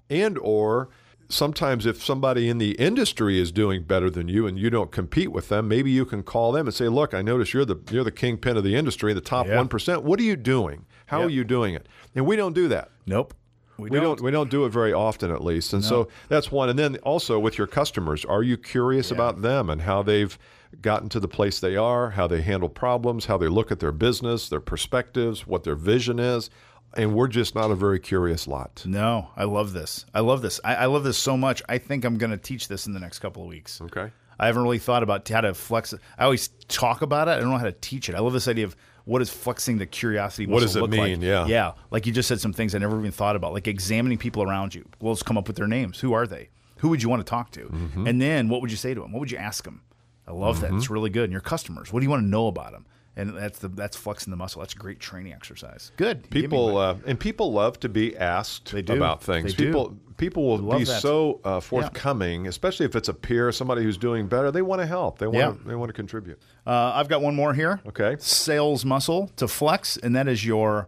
and 0.09 0.37
or 0.39 0.89
sometimes 1.29 1.85
if 1.85 2.03
somebody 2.03 2.47
in 2.47 2.57
the 2.57 2.71
industry 2.71 3.39
is 3.39 3.51
doing 3.51 3.83
better 3.83 4.09
than 4.09 4.27
you 4.27 4.47
and 4.47 4.57
you 4.57 4.69
don't 4.69 4.91
compete 4.91 5.31
with 5.31 5.49
them, 5.49 5.67
maybe 5.67 5.91
you 5.91 6.05
can 6.05 6.23
call 6.23 6.51
them 6.51 6.67
and 6.67 6.73
say, 6.73 6.87
"Look, 6.87 7.13
I 7.13 7.21
notice 7.21 7.53
you're 7.53 7.65
the 7.65 7.77
you're 7.91 8.03
the 8.03 8.11
kingpin 8.11 8.57
of 8.57 8.63
the 8.63 8.75
industry, 8.75 9.13
the 9.13 9.21
top 9.21 9.47
Yeah. 9.47 9.57
1%. 9.57 10.03
What 10.03 10.19
are 10.19 10.23
you 10.23 10.35
doing? 10.35 10.85
How 11.07 11.21
are 11.21 11.29
you 11.29 11.43
doing 11.43 11.73
it?" 11.73 11.87
And 12.15 12.25
we 12.25 12.35
don't 12.35 12.53
do 12.53 12.67
that. 12.69 12.91
Nope. 13.05 13.33
We, 13.77 13.91
don't. 13.91 14.03
don't. 14.03 14.21
We 14.21 14.31
don't 14.31 14.49
do 14.49 14.65
it 14.65 14.69
very 14.69 14.91
often, 14.91 15.29
at 15.29 15.43
least, 15.43 15.71
and 15.71 15.85
so 15.85 16.07
that's 16.29 16.51
one. 16.51 16.67
And 16.67 16.79
then 16.79 16.95
also 17.03 17.37
with 17.37 17.59
your 17.59 17.67
customers, 17.67 18.25
are 18.25 18.41
you 18.41 18.57
curious 18.57 19.11
about 19.11 19.43
them 19.43 19.69
and 19.69 19.81
how 19.81 20.01
they've 20.01 20.35
gotten 20.81 21.09
to 21.09 21.19
the 21.19 21.27
place 21.27 21.59
they 21.59 21.75
are, 21.75 22.11
how 22.11 22.25
they 22.25 22.41
handle 22.41 22.69
problems, 22.69 23.25
how 23.25 23.37
they 23.37 23.47
look 23.47 23.71
at 23.71 23.79
their 23.79 23.91
business, 23.91 24.49
their 24.49 24.59
perspectives, 24.59 25.45
what 25.45 25.63
their 25.63 25.75
vision 25.75 26.17
is? 26.17 26.49
And 26.95 27.13
we're 27.13 27.27
just 27.27 27.53
not 27.53 27.69
a 27.69 27.75
very 27.75 27.99
curious 27.99 28.47
lot. 28.47 28.83
No, 28.85 29.29
I 29.35 29.43
love 29.43 29.73
this. 29.73 30.05
I 30.13 30.21
love 30.21 30.41
this. 30.41 30.59
I, 30.63 30.75
I 30.75 30.85
love 30.85 31.03
this 31.03 31.17
so 31.17 31.37
much. 31.37 31.61
I 31.69 31.77
think 31.77 32.05
I'm 32.05 32.17
going 32.17 32.31
to 32.31 32.37
teach 32.37 32.67
this 32.67 32.87
in 32.87 32.93
the 32.93 32.99
next 32.99 33.19
couple 33.19 33.43
of 33.43 33.49
weeks. 33.49 33.79
Okay. 33.81 34.09
I 34.39 34.45
haven't 34.47 34.63
really 34.63 34.79
thought 34.79 35.03
about 35.03 35.27
how 35.27 35.41
to 35.41 35.53
flex. 35.53 35.93
I 36.17 36.23
always 36.23 36.47
talk 36.67 37.01
about 37.01 37.27
it. 37.27 37.31
I 37.31 37.39
don't 37.39 37.49
know 37.49 37.57
how 37.57 37.65
to 37.65 37.71
teach 37.71 38.09
it. 38.09 38.15
I 38.15 38.19
love 38.19 38.33
this 38.33 38.47
idea 38.47 38.65
of 38.65 38.75
what 39.05 39.21
is 39.21 39.29
flexing 39.29 39.77
the 39.77 39.85
curiosity 39.85 40.45
What 40.47 40.61
does 40.61 40.75
it 40.75 40.81
look 40.81 40.91
mean? 40.91 40.99
like. 40.99 41.21
Yeah. 41.21 41.45
Yeah. 41.47 41.71
Like 41.91 42.05
you 42.05 42.13
just 42.13 42.27
said 42.27 42.39
some 42.39 42.53
things 42.53 42.75
I 42.75 42.77
never 42.77 42.99
even 42.99 43.11
thought 43.11 43.35
about, 43.35 43.53
like 43.53 43.67
examining 43.67 44.17
people 44.17 44.43
around 44.43 44.75
you. 44.75 44.87
Well, 45.01 45.11
let's 45.13 45.23
come 45.23 45.37
up 45.37 45.47
with 45.47 45.55
their 45.57 45.67
names. 45.67 45.99
Who 45.99 46.13
are 46.13 46.27
they? 46.27 46.49
Who 46.77 46.89
would 46.89 47.01
you 47.01 47.09
want 47.09 47.21
to 47.25 47.29
talk 47.29 47.51
to? 47.51 47.65
Mm-hmm. 47.65 48.05
And 48.07 48.21
then 48.21 48.49
what 48.49 48.61
would 48.61 48.69
you 48.69 48.77
say 48.77 48.93
to 48.93 49.01
them? 49.01 49.11
What 49.11 49.19
would 49.21 49.31
you 49.31 49.37
ask 49.37 49.63
them? 49.63 49.81
I 50.27 50.31
love 50.33 50.59
that. 50.61 50.73
It's 50.73 50.89
really 50.89 51.09
good. 51.09 51.23
And 51.23 51.31
your 51.31 51.41
customers, 51.41 51.91
what 51.93 52.01
do 52.01 52.03
you 52.05 52.09
want 52.09 52.21
to 52.23 52.27
know 52.27 52.47
about 52.47 52.73
them? 52.73 52.85
And 53.17 53.35
that's 53.35 53.57
the 53.59 53.67
that's 53.67 53.97
flexing 53.97 54.31
the 54.31 54.37
muscle. 54.37 54.61
That's 54.61 54.75
a 54.75 54.77
great 54.77 54.99
training 54.99 55.33
exercise. 55.33 55.91
Good. 55.97 56.17
You 56.17 56.23
gave 56.23 56.33
me 56.33 56.41
People 56.41 56.77
uh, 56.77 56.95
and 57.07 57.19
people 57.19 57.51
love 57.51 57.79
to 57.81 57.89
be 57.89 58.15
asked 58.15 58.71
They 58.71 58.83
do. 58.83 58.93
about 58.93 59.23
things. 59.23 59.55
They 59.55 59.57
do. 59.57 59.65
people 59.65 59.97
people 60.17 60.43
will 60.47 60.59
love 60.59 60.79
be 60.79 60.83
that. 60.85 61.01
so 61.01 61.41
uh, 61.43 61.59
forthcoming, 61.59 62.47
especially 62.47 62.85
if 62.85 62.95
it's 62.95 63.09
a 63.09 63.13
peer, 63.13 63.51
somebody 63.51 63.81
who's 63.83 63.97
doing 63.97 64.27
better. 64.27 64.51
They 64.51 64.61
want 64.61 64.81
to 64.81 64.85
help. 64.87 65.17
They 65.17 65.25
want 65.27 65.37
Yeah. 65.37 65.51
to, 65.51 65.67
they 65.67 65.75
want 65.75 65.89
to 65.89 65.93
contribute. 65.93 66.39
Uh, 66.65 66.91
I've 66.95 67.07
got 67.09 67.21
one 67.23 67.35
more 67.35 67.53
here. 67.55 67.81
Okay. 67.87 68.15
Sales 68.19 68.85
muscle 68.85 69.31
to 69.37 69.47
flex, 69.47 69.97
and 69.97 70.15
that 70.15 70.27
is 70.27 70.45
your 70.45 70.87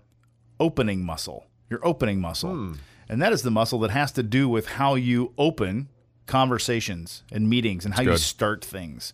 opening 0.59 1.03
muscle. 1.03 1.48
Your 1.69 1.86
opening 1.86 2.21
muscle. 2.21 2.51
Hmm. 2.51 2.74
And 3.12 3.19
that 3.24 3.33
is 3.33 3.41
the 3.41 3.50
muscle 3.51 3.79
that 3.79 3.89
has 3.91 4.12
to 4.13 4.21
do 4.24 4.48
with 4.48 4.67
how 4.67 4.93
you 4.93 5.33
open 5.38 5.89
conversations 6.27 7.24
and 7.31 7.50
meetings 7.50 7.86
and 7.86 7.93
how 7.95 8.03
you 8.03 8.17
start 8.17 8.63
things. 8.63 9.13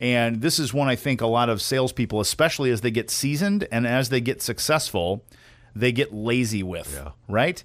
And 0.00 0.42
this 0.42 0.58
is 0.58 0.74
one 0.74 0.88
I 0.88 0.96
think 0.96 1.20
a 1.20 1.26
lot 1.26 1.48
of 1.48 1.62
salespeople, 1.62 2.20
especially 2.20 2.70
as 2.70 2.80
they 2.80 2.90
get 2.90 3.10
seasoned 3.10 3.66
and 3.70 3.86
as 3.86 4.08
they 4.08 4.20
get 4.20 4.42
successful, 4.42 5.24
they 5.74 5.92
get 5.92 6.12
lazy 6.12 6.62
with. 6.62 6.92
Yeah. 6.92 7.12
Right? 7.28 7.62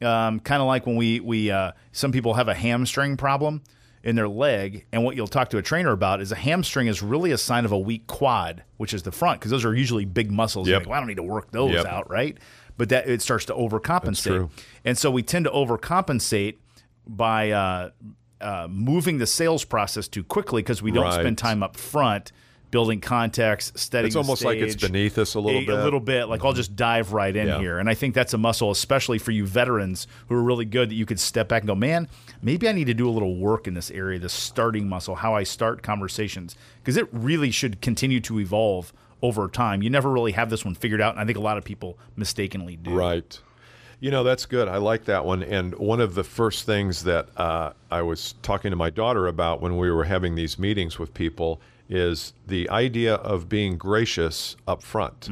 Um, 0.00 0.40
kind 0.40 0.60
of 0.62 0.66
like 0.68 0.86
when 0.86 0.96
we 0.96 1.20
we 1.20 1.50
uh, 1.50 1.72
some 1.92 2.12
people 2.12 2.34
have 2.34 2.48
a 2.48 2.54
hamstring 2.54 3.16
problem 3.16 3.62
in 4.04 4.16
their 4.16 4.28
leg, 4.28 4.84
and 4.92 5.04
what 5.04 5.14
you'll 5.14 5.28
talk 5.28 5.50
to 5.50 5.58
a 5.58 5.62
trainer 5.62 5.92
about 5.92 6.20
is 6.20 6.32
a 6.32 6.36
hamstring 6.36 6.88
is 6.88 7.02
really 7.02 7.30
a 7.30 7.38
sign 7.38 7.64
of 7.64 7.70
a 7.70 7.78
weak 7.78 8.06
quad, 8.08 8.64
which 8.76 8.92
is 8.92 9.04
the 9.04 9.12
front, 9.12 9.38
because 9.38 9.52
those 9.52 9.64
are 9.64 9.74
usually 9.74 10.04
big 10.04 10.30
muscles. 10.32 10.66
Yep. 10.68 10.80
like, 10.80 10.88
well, 10.88 10.96
I 10.96 11.00
don't 11.00 11.06
need 11.08 11.18
to 11.18 11.22
work 11.22 11.52
those 11.52 11.72
Yep. 11.72 11.86
out, 11.86 12.10
right? 12.10 12.36
But 12.76 12.88
that 12.88 13.08
it 13.08 13.22
starts 13.22 13.44
to 13.44 13.54
overcompensate, 13.54 14.50
and 14.84 14.98
so 14.98 15.10
we 15.10 15.22
tend 15.22 15.44
to 15.44 15.52
overcompensate 15.52 16.56
by 17.06 17.50
uh, 17.52 17.90
uh, 18.42 18.68
moving 18.68 19.18
the 19.18 19.26
sales 19.26 19.64
process 19.64 20.08
too 20.08 20.24
quickly 20.24 20.62
because 20.62 20.82
we 20.82 20.90
don't 20.90 21.04
Right. 21.04 21.20
spend 21.20 21.38
time 21.38 21.62
up 21.62 21.76
front 21.76 22.32
building 22.70 23.00
context, 23.02 23.78
studying. 23.78 24.06
It's 24.06 24.16
almost 24.16 24.44
like 24.46 24.56
it's 24.56 24.74
beneath 24.76 25.18
us 25.18 25.34
a 25.34 25.40
little 25.40 25.60
a, 25.60 25.66
bit. 25.66 25.78
A 25.78 25.84
little 25.84 26.00
bit. 26.00 26.24
Like 26.30 26.42
I'll 26.42 26.54
just 26.54 26.74
dive 26.74 27.12
right 27.12 27.36
in 27.36 27.46
Yeah. 27.46 27.58
here. 27.58 27.78
And 27.78 27.86
I 27.86 27.92
think 27.92 28.14
that's 28.14 28.32
a 28.32 28.38
muscle, 28.38 28.70
especially 28.70 29.18
for 29.18 29.30
you 29.30 29.44
veterans 29.46 30.06
who 30.28 30.34
are 30.36 30.42
really 30.42 30.64
good, 30.64 30.88
that 30.88 30.94
you 30.94 31.04
could 31.04 31.20
step 31.20 31.48
back 31.48 31.62
and 31.62 31.66
go, 31.68 31.74
man, 31.74 32.08
maybe 32.40 32.66
I 32.66 32.72
need 32.72 32.86
to 32.86 32.94
do 32.94 33.06
a 33.06 33.12
little 33.12 33.36
work 33.36 33.66
in 33.68 33.74
this 33.74 33.90
area, 33.90 34.18
this 34.18 34.32
starting 34.32 34.88
muscle, 34.88 35.16
how 35.16 35.34
I 35.34 35.42
start 35.42 35.82
conversations. 35.82 36.56
Because 36.82 36.96
it 36.96 37.08
really 37.12 37.50
should 37.50 37.82
continue 37.82 38.20
to 38.20 38.40
evolve 38.40 38.94
over 39.20 39.48
time. 39.48 39.82
You 39.82 39.90
never 39.90 40.10
really 40.10 40.32
have 40.32 40.48
this 40.48 40.64
one 40.64 40.74
figured 40.74 41.02
out. 41.02 41.12
And 41.12 41.20
I 41.20 41.26
think 41.26 41.36
a 41.36 41.42
lot 41.42 41.58
of 41.58 41.64
people 41.64 41.98
mistakenly 42.16 42.76
do. 42.76 42.92
Right. 42.94 43.38
You 44.02 44.10
know, 44.10 44.24
that's 44.24 44.46
good. 44.46 44.66
I 44.66 44.78
like 44.78 45.04
that 45.04 45.24
one. 45.24 45.44
And 45.44 45.76
one 45.76 46.00
of 46.00 46.16
the 46.16 46.24
first 46.24 46.66
things 46.66 47.04
that 47.04 47.28
uh, 47.36 47.72
I 47.88 48.02
was 48.02 48.34
talking 48.42 48.72
to 48.72 48.76
my 48.76 48.90
daughter 48.90 49.28
about 49.28 49.62
when 49.62 49.76
we 49.76 49.92
were 49.92 50.02
having 50.02 50.34
these 50.34 50.58
meetings 50.58 50.98
with 50.98 51.14
people 51.14 51.60
is 51.88 52.32
the 52.48 52.68
idea 52.70 53.14
of 53.14 53.48
being 53.48 53.76
gracious 53.76 54.56
up 54.66 54.82
front. 54.82 55.28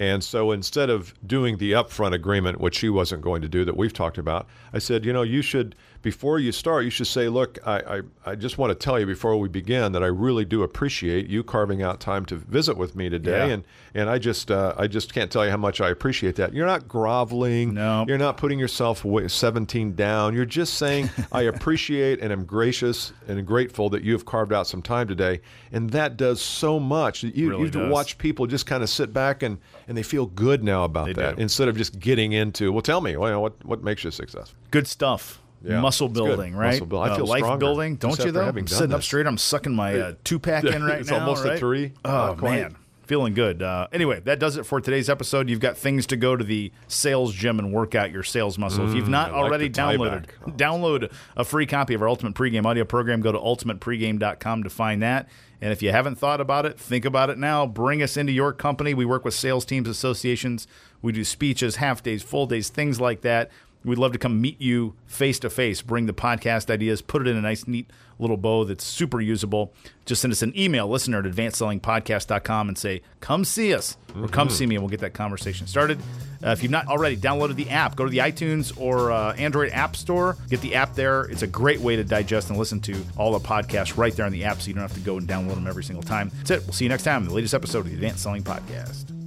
And 0.00 0.24
so 0.24 0.50
instead 0.50 0.90
of 0.90 1.14
doing 1.28 1.58
the 1.58 1.72
upfront 1.72 2.12
agreement, 2.12 2.60
which 2.60 2.78
she 2.78 2.88
wasn't 2.88 3.22
going 3.22 3.40
to 3.42 3.48
do 3.48 3.64
that 3.64 3.76
we've 3.76 3.92
talked 3.92 4.18
about, 4.18 4.48
I 4.72 4.80
said, 4.80 5.04
you 5.04 5.12
know, 5.12 5.22
you 5.22 5.40
should, 5.40 5.76
before 6.02 6.38
you 6.38 6.52
start, 6.52 6.84
you 6.84 6.90
should 6.90 7.06
say, 7.08 7.28
look, 7.28 7.58
I, 7.66 7.78
I, 7.80 8.00
I 8.26 8.34
just 8.36 8.56
want 8.56 8.70
to 8.70 8.74
tell 8.74 9.00
you 9.00 9.06
before 9.06 9.36
we 9.36 9.48
begin 9.48 9.92
that 9.92 10.02
I 10.02 10.06
really 10.06 10.44
do 10.44 10.62
appreciate 10.62 11.26
you 11.28 11.42
carving 11.42 11.82
out 11.82 11.98
time 12.00 12.24
to 12.26 12.36
visit 12.36 12.76
with 12.76 12.94
me 12.94 13.08
today. 13.08 13.48
Yeah. 13.48 13.54
And, 13.54 13.64
and 13.94 14.08
I 14.08 14.18
just, 14.18 14.50
uh, 14.50 14.74
I 14.76 14.86
just 14.86 15.12
can't 15.12 15.30
tell 15.30 15.44
you 15.44 15.50
how 15.50 15.56
much 15.56 15.80
I 15.80 15.90
appreciate 15.90 16.36
that. 16.36 16.54
You're 16.54 16.66
not 16.66 16.86
groveling. 16.86 17.74
No. 17.74 18.04
You're 18.06 18.16
not 18.18 18.36
putting 18.36 18.58
yourself 18.60 19.04
wa- 19.04 19.26
17 19.26 19.96
down. 19.96 20.34
You're 20.34 20.44
just 20.44 20.74
saying, 20.74 21.10
I 21.32 21.42
appreciate 21.42 22.20
and 22.20 22.32
am 22.32 22.44
gracious 22.44 23.12
and 23.26 23.44
grateful 23.44 23.88
that 23.90 24.04
you 24.04 24.12
have 24.12 24.24
carved 24.24 24.52
out 24.52 24.66
some 24.68 24.82
time 24.82 25.08
today. 25.08 25.40
And 25.72 25.90
that 25.90 26.16
does 26.16 26.40
so 26.40 26.78
much. 26.78 27.24
You, 27.24 27.50
Really 27.50 27.70
you 27.70 27.88
watch 27.90 28.18
people 28.18 28.46
just 28.46 28.66
kind 28.66 28.82
of 28.84 28.88
sit 28.88 29.12
back 29.12 29.42
and, 29.42 29.58
and 29.88 29.96
they 29.98 30.02
feel 30.04 30.26
good 30.26 30.62
now 30.62 30.84
about 30.84 31.06
They 31.06 31.12
that 31.14 31.36
do. 31.36 31.42
instead 31.42 31.66
of 31.68 31.76
just 31.76 31.98
getting 31.98 32.32
into, 32.32 32.72
well, 32.72 32.82
tell 32.82 33.00
me, 33.00 33.16
well, 33.16 33.42
what, 33.42 33.64
what 33.64 33.82
makes 33.82 34.04
you 34.04 34.10
successful? 34.12 34.56
Good 34.70 34.86
stuff. 34.86 35.40
Yeah, 35.62 35.80
Muscle 35.80 36.08
building, 36.08 36.54
right? 36.54 36.72
Muscle 36.72 36.86
build- 36.86 37.02
I 37.06 37.10
Uh, 37.10 37.16
feel 37.16 37.26
life 37.26 37.40
stronger 37.40 37.58
building, 37.58 37.96
don't 37.96 38.18
you? 38.24 38.30
Though 38.30 38.46
I'm 38.48 38.66
sitting 38.68 38.94
up 38.94 39.02
straight. 39.02 39.26
I'm 39.26 39.38
sucking 39.38 39.74
my 39.74 39.98
uh, 39.98 40.12
two 40.24 40.38
pack 40.48 40.64
in 40.64 40.84
right 40.84 41.00
It's 41.00 41.10
now. 41.10 41.20
almost 41.20 41.44
a 41.44 41.48
right? 41.50 41.58
three. 41.58 41.92
Oh 42.04 42.10
Not 42.10 42.42
man, 42.42 42.76
feeling 43.06 43.34
good. 43.34 43.62
Uh, 43.62 43.88
anyway, 43.92 44.20
that 44.20 44.38
does 44.38 44.56
it 44.56 44.66
for 44.66 44.80
today's 44.80 45.10
episode. 45.10 45.48
You've 45.48 45.58
got 45.60 45.76
things 45.76 46.06
to 46.08 46.16
go 46.16 46.36
to 46.36 46.44
the 46.44 46.70
sales 46.86 47.34
gym 47.34 47.58
and 47.58 47.72
work 47.72 47.94
out 47.94 48.12
your 48.12 48.22
sales 48.22 48.56
muscle. 48.58 48.88
if 48.88 48.94
you've 48.94 49.08
not 49.08 49.30
Mm, 49.30 49.32
like 49.32 49.42
already 49.44 49.70
downloaded. 49.70 50.26
Oh. 50.46 50.50
download 50.56 51.10
a 51.36 51.44
free 51.44 51.66
copy 51.66 51.94
of 51.94 52.02
our 52.02 52.08
Ultimate 52.08 52.34
Pregame 52.34 52.64
audio 52.64 52.84
program. 52.84 53.20
Go 53.20 53.32
to 53.32 53.38
ultimatepregame.com 53.38 54.62
to 54.62 54.70
find 54.70 55.02
that. 55.02 55.28
And 55.60 55.72
if 55.72 55.82
you 55.82 55.90
haven't 55.90 56.16
thought 56.16 56.40
about 56.40 56.66
it, 56.66 56.78
think 56.78 57.04
about 57.04 57.30
it 57.30 57.38
now. 57.38 57.66
Bring 57.66 58.00
us 58.00 58.16
into 58.16 58.30
your 58.32 58.52
company. 58.52 58.94
We 58.94 59.04
work 59.04 59.24
with 59.24 59.34
sales 59.34 59.64
teams, 59.64 59.88
associations. 59.88 60.68
We 61.02 61.10
do 61.12 61.24
speeches, 61.24 61.76
half 61.76 62.00
days, 62.02 62.22
full 62.22 62.46
days, 62.46 62.68
things 62.68 63.00
like 63.00 63.22
that. 63.22 63.50
We'd 63.84 63.98
love 63.98 64.12
to 64.12 64.18
come 64.18 64.40
meet 64.40 64.60
you 64.60 64.94
face 65.06 65.38
to 65.40 65.50
face, 65.50 65.82
bring 65.82 66.06
the 66.06 66.12
podcast 66.12 66.70
ideas, 66.70 67.00
put 67.00 67.22
it 67.22 67.30
in 67.30 67.36
a 67.36 67.40
nice, 67.40 67.66
neat 67.66 67.90
little 68.18 68.36
bow 68.36 68.64
that's 68.64 68.84
super 68.84 69.20
usable. 69.20 69.72
Just 70.04 70.22
send 70.22 70.32
us 70.32 70.42
an 70.42 70.52
email, 70.58 70.88
listener 70.88 71.20
at 71.20 71.24
advancedsellingpodcast.com, 71.24 72.68
and 72.68 72.76
say, 72.76 73.02
come 73.20 73.44
see 73.44 73.72
us 73.74 73.96
or 74.20 74.28
come 74.28 74.50
see 74.50 74.66
me, 74.66 74.74
and 74.74 74.82
we'll 74.82 74.90
get 74.90 75.00
that 75.00 75.14
conversation 75.14 75.66
started. 75.66 75.98
Uh, 76.44 76.50
if 76.50 76.62
you've 76.62 76.72
not 76.72 76.86
already 76.86 77.16
downloaded 77.16 77.56
the 77.56 77.68
app, 77.70 77.96
go 77.96 78.04
to 78.04 78.10
the 78.10 78.18
iTunes 78.18 78.78
or 78.80 79.12
uh, 79.12 79.34
Android 79.34 79.70
App 79.72 79.96
Store, 79.96 80.36
get 80.48 80.60
the 80.60 80.74
app 80.74 80.94
there. 80.94 81.24
It's 81.24 81.42
a 81.42 81.46
great 81.46 81.80
way 81.80 81.96
to 81.96 82.04
digest 82.04 82.50
and 82.50 82.58
listen 82.58 82.80
to 82.80 82.96
all 83.16 83.32
the 83.36 83.46
podcasts 83.46 83.96
right 83.96 84.14
there 84.14 84.26
on 84.26 84.32
the 84.32 84.44
app 84.44 84.60
so 84.60 84.68
you 84.68 84.74
don't 84.74 84.82
have 84.82 84.94
to 84.94 85.00
go 85.00 85.18
and 85.18 85.28
download 85.28 85.54
them 85.54 85.66
every 85.66 85.84
single 85.84 86.02
time. 86.02 86.30
That's 86.38 86.50
it. 86.50 86.62
We'll 86.64 86.74
see 86.74 86.84
you 86.84 86.88
next 86.88 87.04
time 87.04 87.22
in 87.22 87.28
the 87.28 87.34
latest 87.34 87.54
episode 87.54 87.80
of 87.80 87.86
the 87.86 87.94
Advanced 87.94 88.22
Selling 88.22 88.42
Podcast. 88.42 89.17